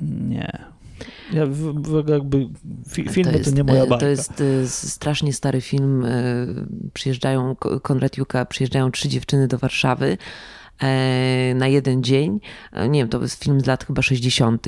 [0.02, 0.72] Nie.
[1.34, 2.47] Ja w, w, jakby
[2.89, 3.97] fi, film to, jest, to nie moja bajka.
[3.97, 6.06] To jest e, strasznie stary film.
[6.06, 6.12] E,
[6.93, 10.18] przyjeżdżają, Konrad Juka, przyjeżdżają trzy dziewczyny do Warszawy E,
[11.55, 12.39] na jeden dzień.
[12.71, 14.67] E, nie wiem, to jest film z lat chyba 60.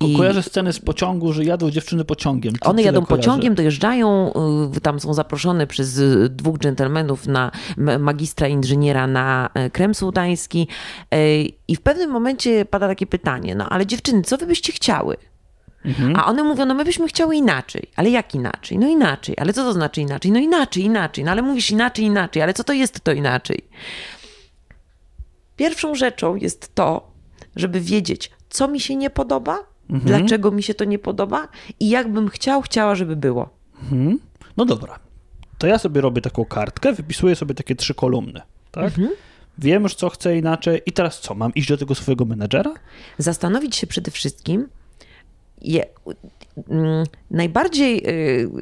[0.00, 2.54] I kojarzę sceny z pociągu, że jadą dziewczyny pociągiem.
[2.60, 3.22] One jadą kojarzę.
[3.22, 4.32] pociągiem, dojeżdżają,
[4.76, 6.00] y, tam są zaproszone przez
[6.30, 7.50] dwóch dżentelmenów na
[7.98, 10.68] magistra inżyniera na e, krem sułtański
[11.68, 15.16] i w pewnym momencie pada takie pytanie, no ale dziewczyny, co wy byście chciały?
[15.84, 16.16] Mhm.
[16.16, 17.82] A one mówią, no my byśmy chciały inaczej.
[17.96, 18.78] Ale jak inaczej?
[18.78, 19.34] No inaczej.
[19.38, 20.32] Ale co to znaczy inaczej?
[20.32, 21.24] No inaczej, inaczej.
[21.24, 22.42] No ale mówisz inaczej, inaczej.
[22.42, 23.64] Ale co to jest to inaczej?
[25.60, 27.10] Pierwszą rzeczą jest to,
[27.56, 29.58] żeby wiedzieć, co mi się nie podoba,
[29.90, 30.00] mhm.
[30.00, 31.48] dlaczego mi się to nie podoba
[31.80, 33.48] i jakbym chciał, chciała, żeby było.
[33.82, 34.18] Mhm.
[34.56, 34.98] No dobra.
[35.58, 38.40] To ja sobie robię taką kartkę, wypisuję sobie takie trzy kolumny,
[38.70, 38.84] tak?
[38.84, 39.08] Mhm.
[39.58, 41.34] Wiem już, co chcę inaczej i teraz co?
[41.34, 42.74] Mam iść do tego swojego menedżera?
[43.18, 44.68] Zastanowić się przede wszystkim,
[45.62, 45.86] je,
[46.68, 48.02] mm, najbardziej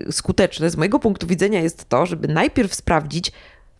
[0.08, 3.32] y, skuteczne z mojego punktu widzenia jest to, żeby najpierw sprawdzić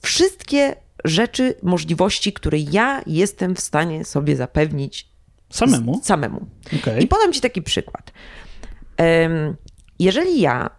[0.03, 5.09] wszystkie rzeczy, możliwości, które ja jestem w stanie sobie zapewnić
[5.51, 6.01] samemu.
[6.03, 6.47] Z, samemu.
[6.81, 7.01] Okay.
[7.01, 8.13] I podam Ci taki przykład.
[9.99, 10.71] Jeżeli ja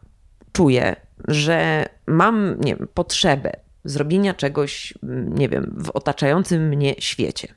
[0.51, 0.95] czuję,
[1.27, 3.51] że mam nie wiem, potrzebę
[3.83, 4.93] zrobienia czegoś,
[5.29, 7.47] nie wiem, w otaczającym mnie świecie,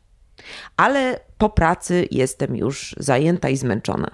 [0.77, 4.11] ale po pracy jestem już zajęta i zmęczona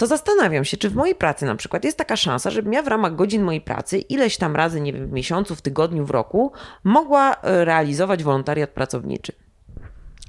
[0.00, 2.86] to zastanawiam się, czy w mojej pracy na przykład jest taka szansa, żebym ja w
[2.88, 6.52] ramach godzin mojej pracy ileś tam razy, nie wiem, w miesiącu, w tygodniu, w roku
[6.84, 9.32] mogła e, realizować wolontariat pracowniczy.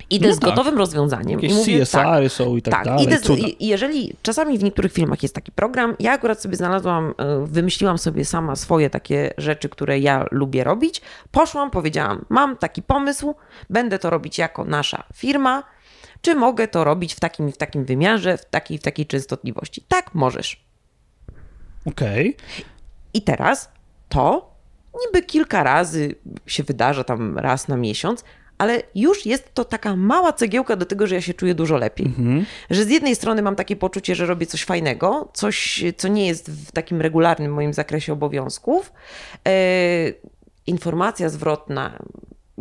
[0.09, 0.49] Idę no z tak.
[0.49, 1.39] gotowym rozwiązaniem.
[1.39, 3.05] Jakieś i mówię, CSR tak, są i tak, tak dalej.
[3.05, 7.13] Idę z, i jeżeli czasami w niektórych filmach jest taki program, ja akurat sobie znalazłam,
[7.17, 11.01] e, wymyśliłam sobie sama swoje takie rzeczy, które ja lubię robić.
[11.32, 13.36] Poszłam, powiedziałam, mam taki pomysł,
[13.69, 15.63] będę to robić jako nasza firma
[16.22, 19.86] czy mogę to robić w takim w takim wymiarze, w takiej w takiej częstotliwości.
[19.88, 20.63] Tak, możesz.
[21.86, 22.36] Okej.
[22.36, 22.65] Okay.
[23.13, 23.72] I teraz
[24.09, 24.55] to
[25.05, 26.15] niby kilka razy
[26.45, 28.24] się wydarza tam raz na miesiąc,
[28.57, 32.05] ale już jest to taka mała cegiełka do tego, że ja się czuję dużo lepiej.
[32.05, 32.45] Mhm.
[32.69, 36.51] Że z jednej strony mam takie poczucie, że robię coś fajnego, coś, co nie jest
[36.51, 38.93] w takim regularnym moim zakresie obowiązków.
[39.47, 39.51] E,
[40.67, 41.99] informacja zwrotna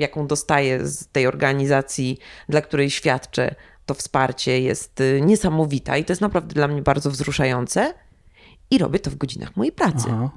[0.01, 3.55] jaką dostaję z tej organizacji, dla której świadczę,
[3.86, 7.94] to wsparcie jest y, niesamowita i to jest naprawdę dla mnie bardzo wzruszające.
[8.70, 10.09] I robię to w godzinach mojej pracy.
[10.12, 10.30] Aha.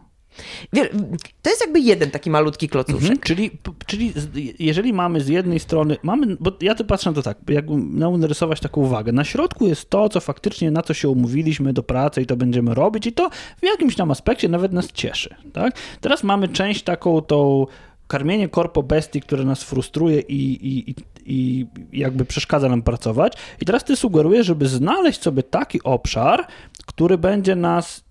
[1.42, 3.02] To jest jakby jeden taki malutki klocuszek.
[3.02, 3.52] Mhm, czyli,
[3.86, 4.14] czyli
[4.60, 8.18] jeżeli mamy z jednej strony, mamy, bo ja to patrzę na to tak, jakby miał
[8.18, 9.12] narysować taką uwagę.
[9.12, 12.76] Na środku jest to, co faktycznie na co się umówiliśmy do pracy i to będziemy
[12.76, 13.30] robić i to
[13.62, 15.36] w jakimś tam aspekcie nawet nas cieszy.
[15.54, 15.74] Tak?
[16.02, 17.66] Teraz mamy część taką tą
[18.08, 20.96] karmienie korpo bestii, które nas frustruje i, i,
[21.26, 23.38] i jakby przeszkadza nam pracować.
[23.62, 26.48] I teraz ty sugerujesz, żeby znaleźć sobie taki obszar,
[26.86, 28.04] który będzie nas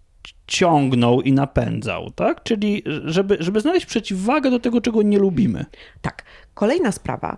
[0.47, 2.43] ciągnął i napędzał, tak?
[2.43, 5.65] Czyli żeby, żeby znaleźć przeciwwagę do tego, czego nie lubimy.
[6.03, 6.23] Tak.
[6.55, 7.37] Kolejna sprawa.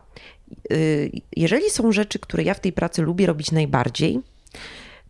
[0.72, 4.20] Y, jeżeli są rzeczy, które ja w tej pracy lubię robić najbardziej,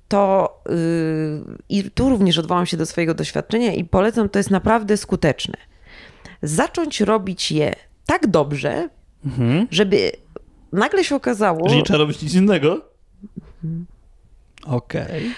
[0.08, 4.96] to yy, i tu również odwołam się do swojego doświadczenia i polecam, to jest naprawdę
[4.96, 5.54] skuteczne
[6.44, 7.74] zacząć robić je
[8.06, 8.88] tak dobrze,
[9.24, 9.66] mhm.
[9.70, 10.12] żeby
[10.72, 11.68] nagle się okazało.
[11.68, 12.80] Że nie trzeba robić nic innego?
[13.64, 13.86] Mhm.
[14.64, 15.04] Okej.
[15.04, 15.30] Okay.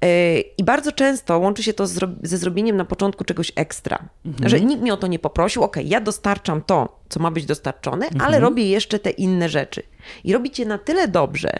[0.00, 1.86] E, I bardzo często łączy się to
[2.22, 4.08] ze zrobieniem na początku czegoś ekstra.
[4.26, 4.48] Mhm.
[4.48, 8.06] Że nikt mnie o to nie poprosił, ok, ja dostarczam to, co ma być dostarczone,
[8.06, 8.22] mhm.
[8.22, 9.82] ale robię jeszcze te inne rzeczy.
[10.24, 11.58] I robicie na tyle dobrze,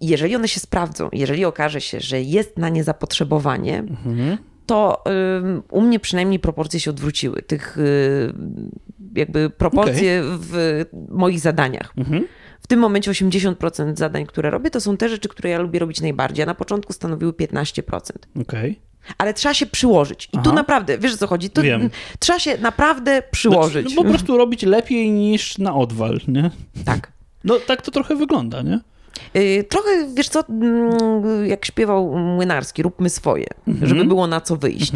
[0.00, 5.04] jeżeli one się sprawdzą, jeżeli okaże się, że jest na nie zapotrzebowanie, mhm to
[5.70, 7.42] u mnie przynajmniej proporcje się odwróciły.
[7.42, 8.32] Tych y,
[9.14, 10.38] jakby proporcje okay.
[10.40, 11.92] w moich zadaniach.
[11.96, 12.26] Mhm.
[12.60, 16.00] W tym momencie 80% zadań, które robię, to są te rzeczy, które ja lubię robić
[16.00, 18.00] najbardziej, a na początku stanowiły 15%.
[18.40, 18.42] Okej.
[18.42, 18.76] Okay.
[19.18, 20.24] Ale trzeba się przyłożyć.
[20.24, 20.42] I Aha.
[20.42, 21.50] tu naprawdę, wiesz o co chodzi?
[21.50, 21.90] Tu Wiem.
[22.18, 23.88] Trzeba się naprawdę przyłożyć.
[23.88, 26.50] No, no po prostu robić lepiej niż na odwal, nie?
[26.84, 27.12] Tak.
[27.44, 28.80] No tak to trochę wygląda, nie?
[29.36, 33.86] Y, trochę, wiesz co, mm, jak śpiewał Młynarski, róbmy swoje, Mhm.
[33.88, 34.92] żeby było na co wyjść.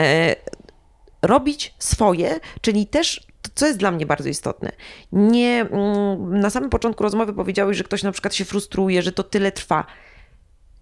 [0.00, 0.36] E,
[1.22, 4.72] robić swoje, czyli też, co jest dla mnie bardzo istotne,
[5.12, 9.22] nie, mm, na samym początku rozmowy powiedziałeś, że ktoś na przykład się frustruje, że to
[9.22, 9.84] tyle trwa.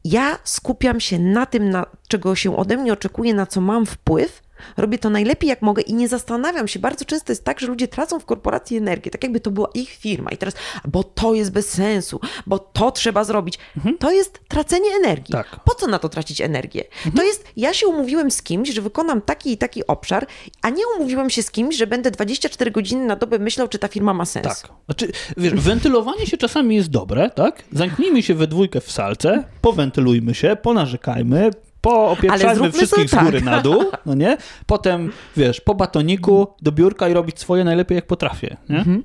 [0.04, 4.42] Ja skupiam się na tym, na, czego się ode mnie oczekuje, na co mam wpływ,
[4.76, 6.78] robię to najlepiej jak mogę i nie zastanawiam się.
[6.78, 9.90] Bardzo często jest tak, że ludzie tracą w korporacji energię, tak jakby to była ich
[9.90, 10.54] firma i teraz,
[10.88, 13.58] bo to jest bez sensu, bo to trzeba zrobić.
[13.98, 15.32] To jest tracenie energii.
[15.32, 15.60] Tak.
[15.64, 16.84] Po co na to tracić energię?
[17.16, 20.26] To jest, ja się umówiłem z kimś, że wykonam taki i taki obszar,
[20.62, 23.88] a nie umówiłem się z kimś, że będę 24 godziny na dobę myślał, czy ta
[23.88, 24.46] firma ma sens.
[24.46, 24.72] Tak.
[24.84, 27.62] Znaczy, wiesz, wentylowanie się czasami jest dobre, tak?
[27.72, 31.50] Zamknijmy się we dwójkę w salce, powentylujmy się, ponarzekajmy,
[31.82, 33.44] poopieprzajmy wszystkich z góry tak.
[33.44, 34.36] na dół, no nie?
[34.66, 38.78] Potem, wiesz, po batoniku do biurka i robić swoje najlepiej jak potrafię, nie?
[38.78, 39.02] Mhm.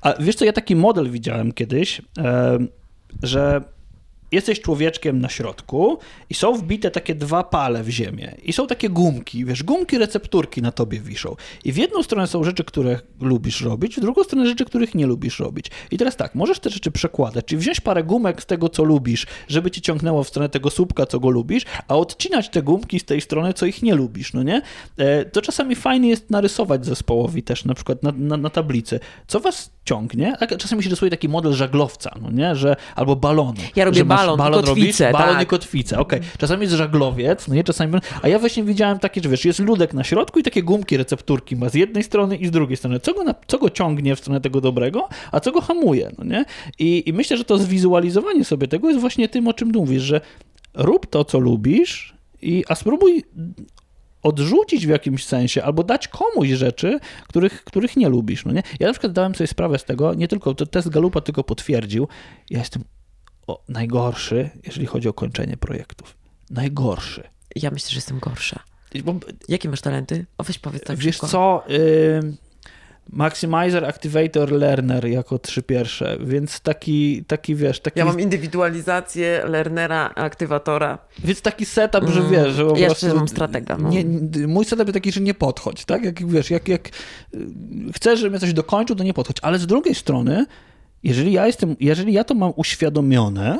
[0.00, 2.02] A wiesz co, ja taki model widziałem kiedyś,
[3.22, 3.60] że
[4.32, 5.98] jesteś człowieczkiem na środku
[6.30, 10.62] i są wbite takie dwa pale w ziemię i są takie gumki, wiesz, gumki recepturki
[10.62, 11.36] na tobie wiszą.
[11.64, 15.06] I w jedną stronę są rzeczy, które lubisz robić, w drugą stronę rzeczy, których nie
[15.06, 15.66] lubisz robić.
[15.90, 19.26] I teraz tak, możesz te rzeczy przekładać, czyli wziąć parę gumek z tego, co lubisz,
[19.48, 23.04] żeby ci ciągnęło w stronę tego słupka, co go lubisz, a odcinać te gumki z
[23.04, 24.62] tej strony, co ich nie lubisz, no nie?
[24.98, 29.00] E, To czasami fajnie jest narysować zespołowi też, na przykład na, na, na tablicy.
[29.26, 30.36] Co was ciągnie?
[30.58, 32.56] Czasami się rysuje taki model żaglowca, no nie?
[32.56, 33.54] Że, albo balonu.
[33.76, 35.42] Ja robię balon balon robisz, kotwicę, balon tak.
[35.42, 36.20] i kotwicę, okej.
[36.38, 37.94] Czasami jest żaglowiec, no nie, czasami...
[38.22, 41.56] A ja właśnie widziałem takie, że wiesz, jest ludek na środku i takie gumki, recepturki
[41.56, 43.00] ma z jednej strony i z drugiej strony.
[43.00, 46.24] Co go, na, co go ciągnie w stronę tego dobrego, a co go hamuje, no
[46.24, 46.44] nie?
[46.78, 50.20] I, I myślę, że to zwizualizowanie sobie tego jest właśnie tym, o czym mówisz, że
[50.74, 53.24] rób to, co lubisz, i, a spróbuj
[54.22, 58.44] odrzucić w jakimś sensie albo dać komuś rzeczy, których, których nie lubisz.
[58.44, 58.62] No nie?
[58.80, 62.08] Ja na przykład dałem sobie sprawę z tego, nie tylko, to test Galupa tylko potwierdził,
[62.50, 62.84] ja jestem
[63.46, 66.16] o, najgorszy, jeżeli chodzi o kończenie projektów.
[66.50, 67.22] Najgorszy.
[67.56, 68.60] Ja myślę, że jestem gorsza.
[69.04, 69.14] Bo,
[69.48, 70.26] Jakie masz talenty?
[70.38, 71.28] O, weź powiedz tak wiesz szybko.
[71.28, 72.36] co, y,
[73.12, 80.10] Maximizer, Activator, Learner jako trzy pierwsze, więc taki, taki wiesz, taki, Ja mam indywidualizację learnera,
[80.14, 80.98] aktywatora.
[81.24, 83.06] więc taki setup, że Mm, wiesz, że po ja prostu...
[83.06, 83.88] jeszcze mam stratega, no.
[83.88, 84.04] Nie,
[84.46, 86.04] mój setup jest taki, że nie podchodź, tak?
[86.04, 86.88] Jak wiesz, jak, jak
[87.94, 89.36] chcesz, żebym ja coś dokończył, to nie podchodź.
[89.42, 90.46] Ale z drugiej strony,
[91.02, 93.58] jeżeli ja jestem, jeżeli ja to mam uświadomione,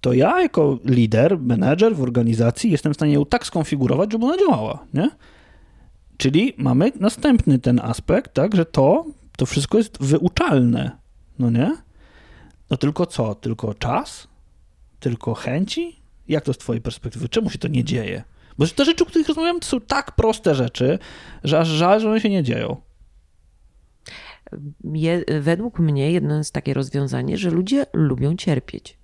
[0.00, 4.36] to ja jako lider, menedżer w organizacji jestem w stanie ją tak skonfigurować, żeby ona
[4.38, 5.10] działała, nie?
[6.16, 9.06] Czyli mamy następny ten aspekt, tak, że to,
[9.36, 10.90] to wszystko jest wyuczalne,
[11.38, 11.76] no nie?
[12.70, 13.34] No tylko co?
[13.34, 14.28] Tylko czas?
[15.00, 15.96] Tylko chęci?
[16.28, 17.28] Jak to z twojej perspektywy?
[17.28, 18.24] Czemu się to nie dzieje?
[18.58, 20.98] Bo te rzeczy, o których rozmawiamy, to są tak proste rzeczy,
[21.44, 22.76] że aż żal, że one się nie dzieją.
[24.84, 28.98] Je, według mnie jedno jest takie rozwiązanie, że ludzie lubią cierpieć.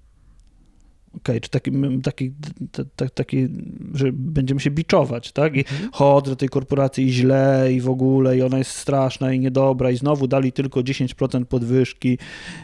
[1.17, 2.33] Okej, czy taki, taki,
[2.73, 3.49] t- t- taki,
[3.95, 5.57] że będziemy się biczować, tak?
[5.57, 9.91] I chodzę do tej korporacji źle i w ogóle, i ona jest straszna i niedobra,
[9.91, 12.19] i znowu dali tylko 10% podwyżki,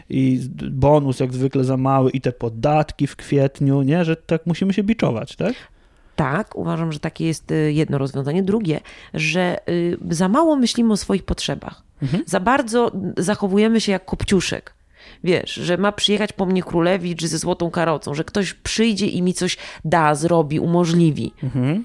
[0.09, 0.39] i
[0.71, 4.05] bonus jak zwykle za mały, i te podatki w kwietniu, nie?
[4.05, 5.53] Że tak musimy się biczować, tak?
[6.15, 8.43] Tak, uważam, że takie jest y, jedno rozwiązanie.
[8.43, 8.79] Drugie,
[9.13, 11.83] że y, za mało myślimy o swoich potrzebach.
[12.25, 14.73] Za bardzo zachowujemy się jak kopciuszek.
[15.27, 19.33] Wiesz, że ma przyjechać po mnie królewicz ze złotą karocą, że ktoś przyjdzie i mi
[19.33, 21.33] coś da, zrobi, umożliwi.
[21.43, 21.83] Mhm.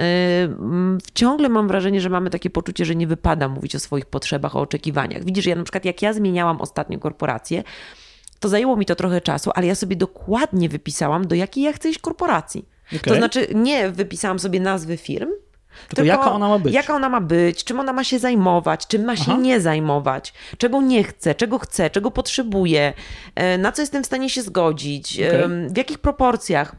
[0.00, 4.06] Y, mm, Ciągle mam wrażenie, że mamy takie poczucie, że nie wypada mówić o swoich
[4.06, 5.24] potrzebach, o oczekiwaniach.
[5.24, 7.62] Widzisz, ja na przykład jak ja zmieniałam ostatnio korporację,
[8.40, 11.90] to zajęło mi to trochę czasu, ale ja sobie dokładnie wypisałam, do jakiej ja chcę
[11.90, 12.64] iść korporacji.
[12.90, 13.18] To Okej.
[13.18, 15.28] znaczy, nie wypisałam sobie nazwy firm,
[15.88, 16.74] Tylko jaka ona ma być?
[16.74, 19.40] Jaka ona ma być, czym ona ma się zajmować, czym ma się Aha.
[19.40, 22.92] nie zajmować, czego nie chce, czego chce, czego potrzebuje,
[23.34, 25.42] e, na co jestem w stanie się zgodzić, Okej.
[25.42, 26.76] em, w jakich proporcjach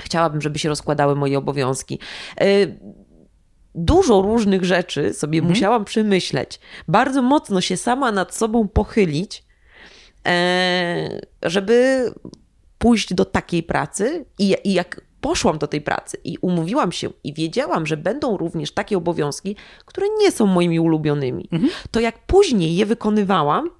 [0.00, 1.98] chciałabym, żeby się rozkładały moje obowiązki.
[2.40, 2.46] E,
[3.78, 5.52] Dużo różnych rzeczy sobie Mhm.
[5.54, 9.44] musiałam przemyśleć, bardzo mocno się sama nad sobą pochylić,
[10.26, 12.04] e, żeby
[12.78, 17.34] pójść do takiej pracy i, i jak poszłam do tej pracy i umówiłam się i
[17.34, 19.56] wiedziałam, że będą również takie obowiązki,
[19.86, 21.48] które nie są moimi ulubionymi,
[21.90, 23.70] to jak później je wykonywałam,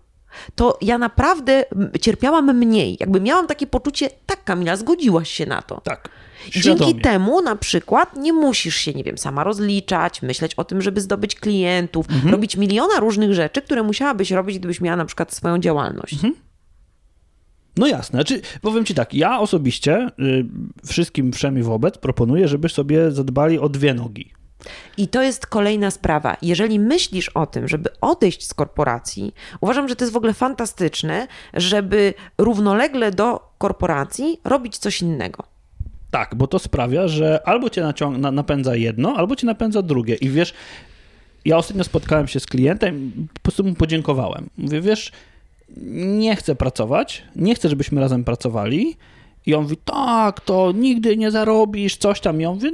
[0.55, 1.65] to ja naprawdę
[2.01, 2.97] cierpiałam mniej.
[3.01, 5.81] Jakby miałam takie poczucie, tak Kamila, zgodziłaś się na to.
[5.81, 6.09] Tak.
[6.51, 6.79] Świadomie.
[6.79, 11.01] Dzięki temu na przykład nie musisz się, nie wiem, sama rozliczać, myśleć o tym, żeby
[11.01, 12.33] zdobyć klientów, Mhm.
[12.33, 16.15] robić miliona różnych rzeczy, które musiałabyś robić, gdybyś miała na przykład swoją działalność.
[16.15, 16.35] Mhm.
[17.77, 18.17] No jasne.
[18.17, 20.47] Znaczy, powiem ci tak, ja osobiście y,
[20.87, 24.33] wszystkim wszemi wobec proponuję, żeby sobie zadbali o dwie nogi.
[24.97, 26.37] I to jest kolejna sprawa.
[26.43, 31.27] Jeżeli myślisz o tym, żeby odejść z korporacji, uważam, że to jest w ogóle fantastyczne,
[31.55, 35.45] żeby równolegle do korporacji robić coś innego.
[36.11, 37.93] Tak, bo to sprawia, że albo cię
[38.33, 40.15] napędza jedno, albo cię napędza drugie.
[40.15, 40.55] I wiesz,
[41.45, 44.51] ja ostatnio spotkałem się z klientem, po prostu mu podziękowałem.
[44.59, 45.13] Mówię, wiesz,
[45.77, 48.97] nie chcę pracować, nie chcę, żebyśmy razem pracowali.
[49.47, 52.41] I on mówi, tak, to nigdy nie zarobisz, coś tam.
[52.41, 52.69] I on mówi,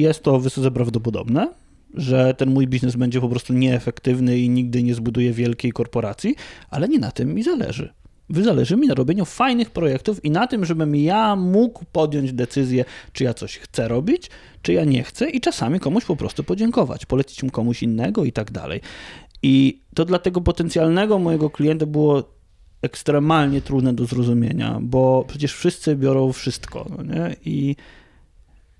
[0.00, 1.48] jest to wysoce prawdopodobne,
[1.94, 6.34] że ten mój biznes będzie po prostu nieefektywny i nigdy nie zbuduje wielkiej korporacji,
[6.70, 7.92] ale nie na tym mi zależy.
[8.30, 13.24] Zależy mi na robieniu fajnych projektów i na tym, żebym ja mógł podjąć decyzję, czy
[13.24, 14.30] ja coś chcę robić,
[14.62, 18.32] czy ja nie chcę i czasami komuś po prostu podziękować, polecić mu komuś innego i
[18.32, 18.80] tak dalej.
[19.42, 22.37] I to dla tego potencjalnego mojego klienta było
[22.82, 27.36] ekstremalnie trudne do zrozumienia, bo przecież wszyscy biorą wszystko, no nie?
[27.44, 27.76] I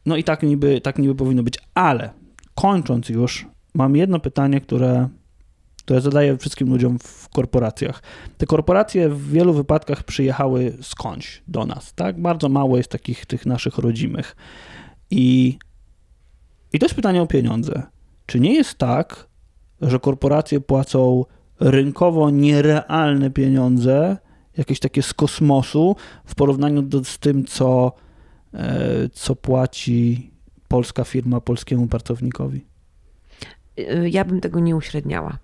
[0.07, 2.11] no i tak niby, tak niby powinno być, ale
[2.55, 5.09] kończąc już, mam jedno pytanie, które,
[5.77, 8.03] które zadaję wszystkim ludziom w korporacjach.
[8.39, 12.21] Te korporacje w wielu wypadkach przyjechały skądś do nas, tak?
[12.21, 14.37] Bardzo mało jest takich tych naszych rodzimych.
[15.11, 15.59] I,
[16.73, 17.83] i to jest pytanie o pieniądze.
[18.27, 19.29] Czy nie jest tak,
[19.81, 21.25] że korporacje płacą
[21.61, 24.17] rynkowo nierealne pieniądze,
[24.57, 27.93] jakieś takie z kosmosu, w porównaniu do, z tym, co,
[28.55, 30.31] e, co płaci
[30.69, 32.65] polska firma polskiemu pracownikowi?
[34.11, 35.39] Ja bym tego nie uśredniała.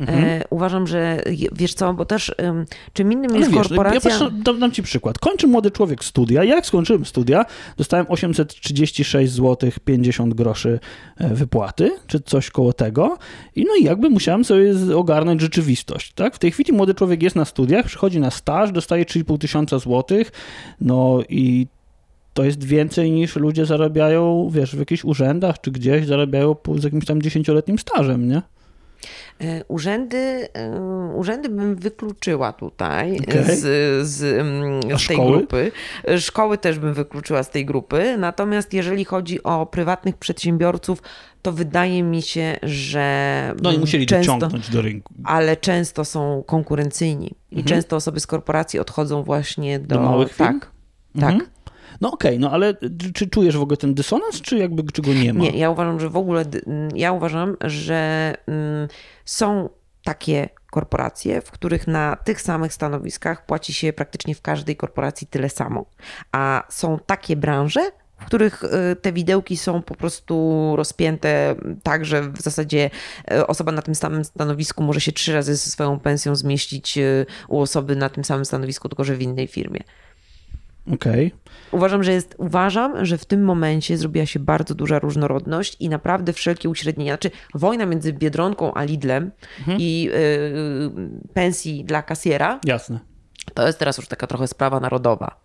[0.00, 0.24] Mhm.
[0.24, 4.10] E, uważam, że wiesz co, bo też ym, czym innym Ale jest wiesz, korporacja.
[4.10, 5.18] ja patrzę, dam, dam ci przykład.
[5.18, 6.44] Kończy młody człowiek studia.
[6.44, 7.44] Jak skończyłem studia,
[7.76, 10.80] dostałem 836 zł 50 groszy
[11.16, 13.18] e, wypłaty, czy coś koło tego.
[13.56, 16.12] I no i jakby musiałem sobie ogarnąć rzeczywistość.
[16.12, 16.34] Tak?
[16.34, 20.32] W tej chwili młody człowiek jest na studiach, przychodzi na staż, dostaje 3,5 tysiąca złotych,
[20.80, 21.66] no i
[22.34, 27.04] to jest więcej niż ludzie zarabiają, wiesz, w jakichś urzędach czy gdzieś zarabiają z jakimś
[27.04, 28.42] tam 10-letnim stażem, nie?
[29.40, 30.80] E, Urzędy, e,
[31.14, 33.56] urzędy bym wykluczyła tutaj Okej.
[33.56, 33.60] z,
[34.08, 35.72] z, mm, z tej grupy.
[36.08, 38.16] E, Szkoły też bym wykluczyła z tej grupy.
[38.18, 41.02] Natomiast jeżeli chodzi o prywatnych przedsiębiorców,
[41.42, 45.14] to wydaje mi się, że No i musieli często, dociągnąć do rynku.
[45.24, 47.66] ale często są konkurencyjni i Mhm.
[47.66, 50.60] często osoby z korporacji odchodzą właśnie do, Do małych firm?
[50.60, 50.70] Tak.
[51.16, 51.38] Mhm.
[51.40, 51.48] Tak.
[52.00, 52.74] No okej, no ale
[53.14, 55.40] czy, czujesz w ogóle ten dysonans, czy jakby czy go nie ma?
[55.40, 56.62] Nie, ja uważam, że w ogóle, dy-
[56.94, 58.88] ja uważam, że mm,
[59.24, 59.68] są
[60.04, 65.48] takie korporacje, w których na tych samych stanowiskach płaci się praktycznie w każdej korporacji tyle
[65.48, 65.84] samo.
[66.32, 67.80] A są takie branże,
[68.20, 72.90] w których y, te widełki są po prostu rozpięte tak, że w zasadzie
[73.32, 77.26] y, osoba na tym samym stanowisku może się trzy razy ze swoją pensją zmieścić y,
[77.48, 79.80] u osoby na tym samym stanowisku, tylko że w innej firmie.
[80.94, 81.32] Okej.
[81.72, 86.32] Uważam, że jest, uważam, że w tym momencie zrobiła się bardzo duża różnorodność i naprawdę
[86.32, 89.30] wszelkie uśrednienia, znaczy wojna między Biedronką a Lidlem
[89.78, 93.00] i y, pensji dla kasjera, Jasne.
[93.54, 95.40] to jest teraz już taka trochę sprawa narodowa.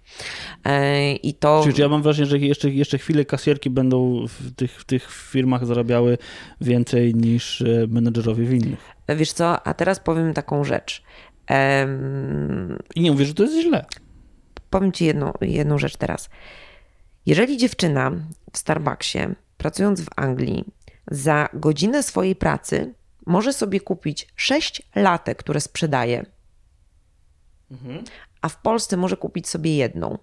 [0.66, 1.62] E, I to...
[1.64, 5.66] Czyli ja mam wrażenie, że jeszcze, jeszcze chwilę kasjerki będą w tych, w tych firmach
[5.66, 6.18] zarabiały
[6.62, 8.80] więcej niż e, menedżerowie w innych.
[9.10, 11.04] Wiesz co, a teraz powiem taką rzecz.
[11.48, 13.86] Em, I nie mówię, że to jest źle.
[14.74, 16.30] Powiem ci jedną, jedną rzecz teraz.
[17.26, 18.12] Jeżeli dziewczyna
[18.54, 19.20] w Starbucksie,
[19.58, 20.66] pracując w Anglii,
[21.12, 22.94] za godzinę swojej pracy
[23.26, 26.26] może sobie kupić 6 latek, które sprzedaje,
[28.42, 30.18] a w Polsce może kupić sobie jedną.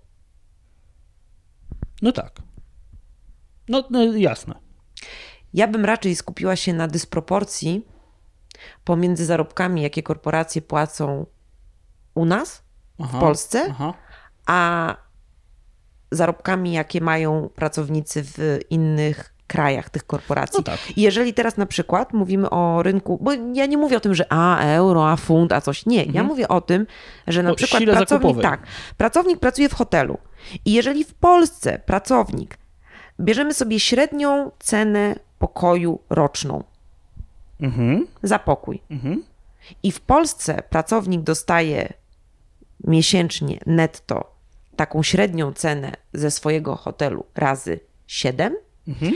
[2.02, 2.42] No tak.
[3.68, 4.54] No, no jasne.
[5.54, 7.86] Ja bym raczej skupiła się na dysproporcji
[8.84, 11.26] pomiędzy zarobkami, jakie korporacje płacą
[12.14, 12.62] u nas,
[12.98, 13.94] Aha, w Polsce, Aha.
[14.50, 14.96] A
[16.10, 20.58] zarobkami, jakie mają pracownicy w innych krajach tych korporacji.
[20.58, 20.78] No tak.
[20.98, 24.24] I jeżeli teraz na przykład mówimy o rynku, bo ja nie mówię o tym, że
[24.32, 25.86] a euro, a funt, a coś.
[25.86, 26.86] Nie, ja mówię o tym,
[27.26, 28.42] że na O przykład sile pracownik, zakupowej.
[28.42, 30.18] tak, pracownik pracuje w hotelu
[30.64, 32.58] i jeżeli w Polsce pracownik
[33.20, 36.64] bierzemy sobie średnią cenę pokoju roczną
[37.60, 38.06] Mhm.
[38.22, 39.22] za pokój Mhm.
[39.82, 41.92] i w Polsce pracownik dostaje
[42.84, 44.39] miesięcznie netto
[44.80, 48.56] taką średnią cenę ze swojego hotelu razy 7,
[48.88, 49.12] Mhm.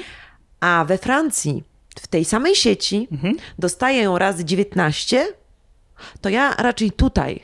[0.60, 1.64] a we Francji
[2.00, 3.36] w tej samej sieci Mhm.
[3.58, 5.26] dostaje ją razy 19,
[6.20, 7.40] to ja raczej tutaj.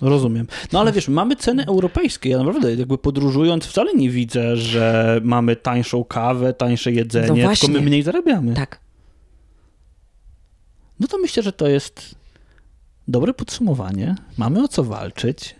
[0.00, 0.46] Rozumiem.
[0.72, 2.30] No ale wiesz, mamy ceny europejskie.
[2.30, 7.68] Ja naprawdę jakby podróżując wcale nie widzę, że mamy tańszą kawę, tańsze jedzenie, No tylko
[7.68, 8.54] my mniej zarabiamy.
[8.54, 8.80] Tak.
[11.00, 12.14] No to myślę, że to jest
[13.08, 14.14] dobre podsumowanie.
[14.38, 15.56] Mamy o co walczyć.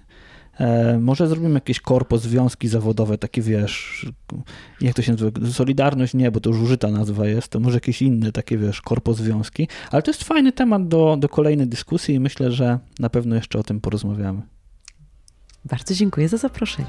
[0.60, 4.06] E, może zrobimy jakieś korpo, związki zawodowe, takie wiesz,
[4.80, 5.46] jak to się nazywa?
[5.52, 9.14] Solidarność nie, bo to już użyta nazwa jest, to może jakieś inne takie, wiesz, korpo,
[9.14, 9.68] związki.
[9.90, 13.58] Ale to jest fajny temat do, do kolejnej dyskusji i myślę, że na pewno jeszcze
[13.58, 14.42] o tym porozmawiamy.
[15.64, 16.88] Bardzo dziękuję za zaproszenie.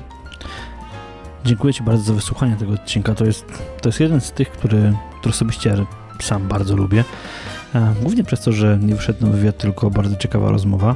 [1.45, 3.15] Dziękuję Ci bardzo za wysłuchanie tego odcinka.
[3.15, 3.45] To jest,
[3.82, 5.76] to jest jeden z tych, który, który osobiście
[6.20, 7.03] sam bardzo lubię.
[7.76, 10.95] E, głównie przez to, że nie wyszedł na wywiad, tylko bardzo ciekawa rozmowa.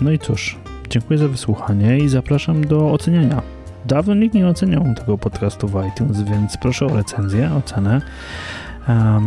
[0.00, 0.56] No i cóż,
[0.92, 3.42] dziękuję za wysłuchanie i zapraszam do oceniania.
[3.86, 8.00] Dawno nikt nie oceniał tego podcastu w iTunes, więc proszę o recenzję, ocenę.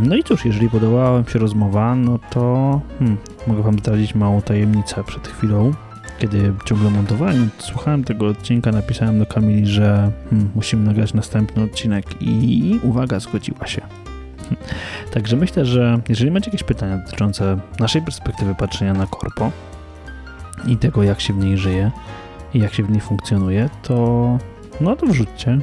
[0.03, 4.41] No i cóż, jeżeli podobała Wam się rozmowa, no to hmm, mogę Wam zdradzić małą
[4.41, 5.73] tajemnicę przed chwilą.
[6.19, 12.05] Kiedy ciągle montowałem, słuchałem tego odcinka, napisałem do Kamili, że hmm, musimy nagrać następny odcinek
[12.21, 13.81] i uwaga, zgodziła się.
[15.11, 19.51] Także myślę, że jeżeli macie jakieś pytania dotyczące naszej perspektywy patrzenia na korpo
[20.67, 21.91] i tego, jak się w niej żyje
[22.53, 24.37] i jak się w niej funkcjonuje, to
[24.81, 25.59] no to wrzućcie,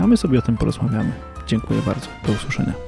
[0.00, 1.12] a my sobie o tym porozmawiamy.
[1.46, 2.06] Dziękuję bardzo.
[2.26, 2.87] Do usłyszenia.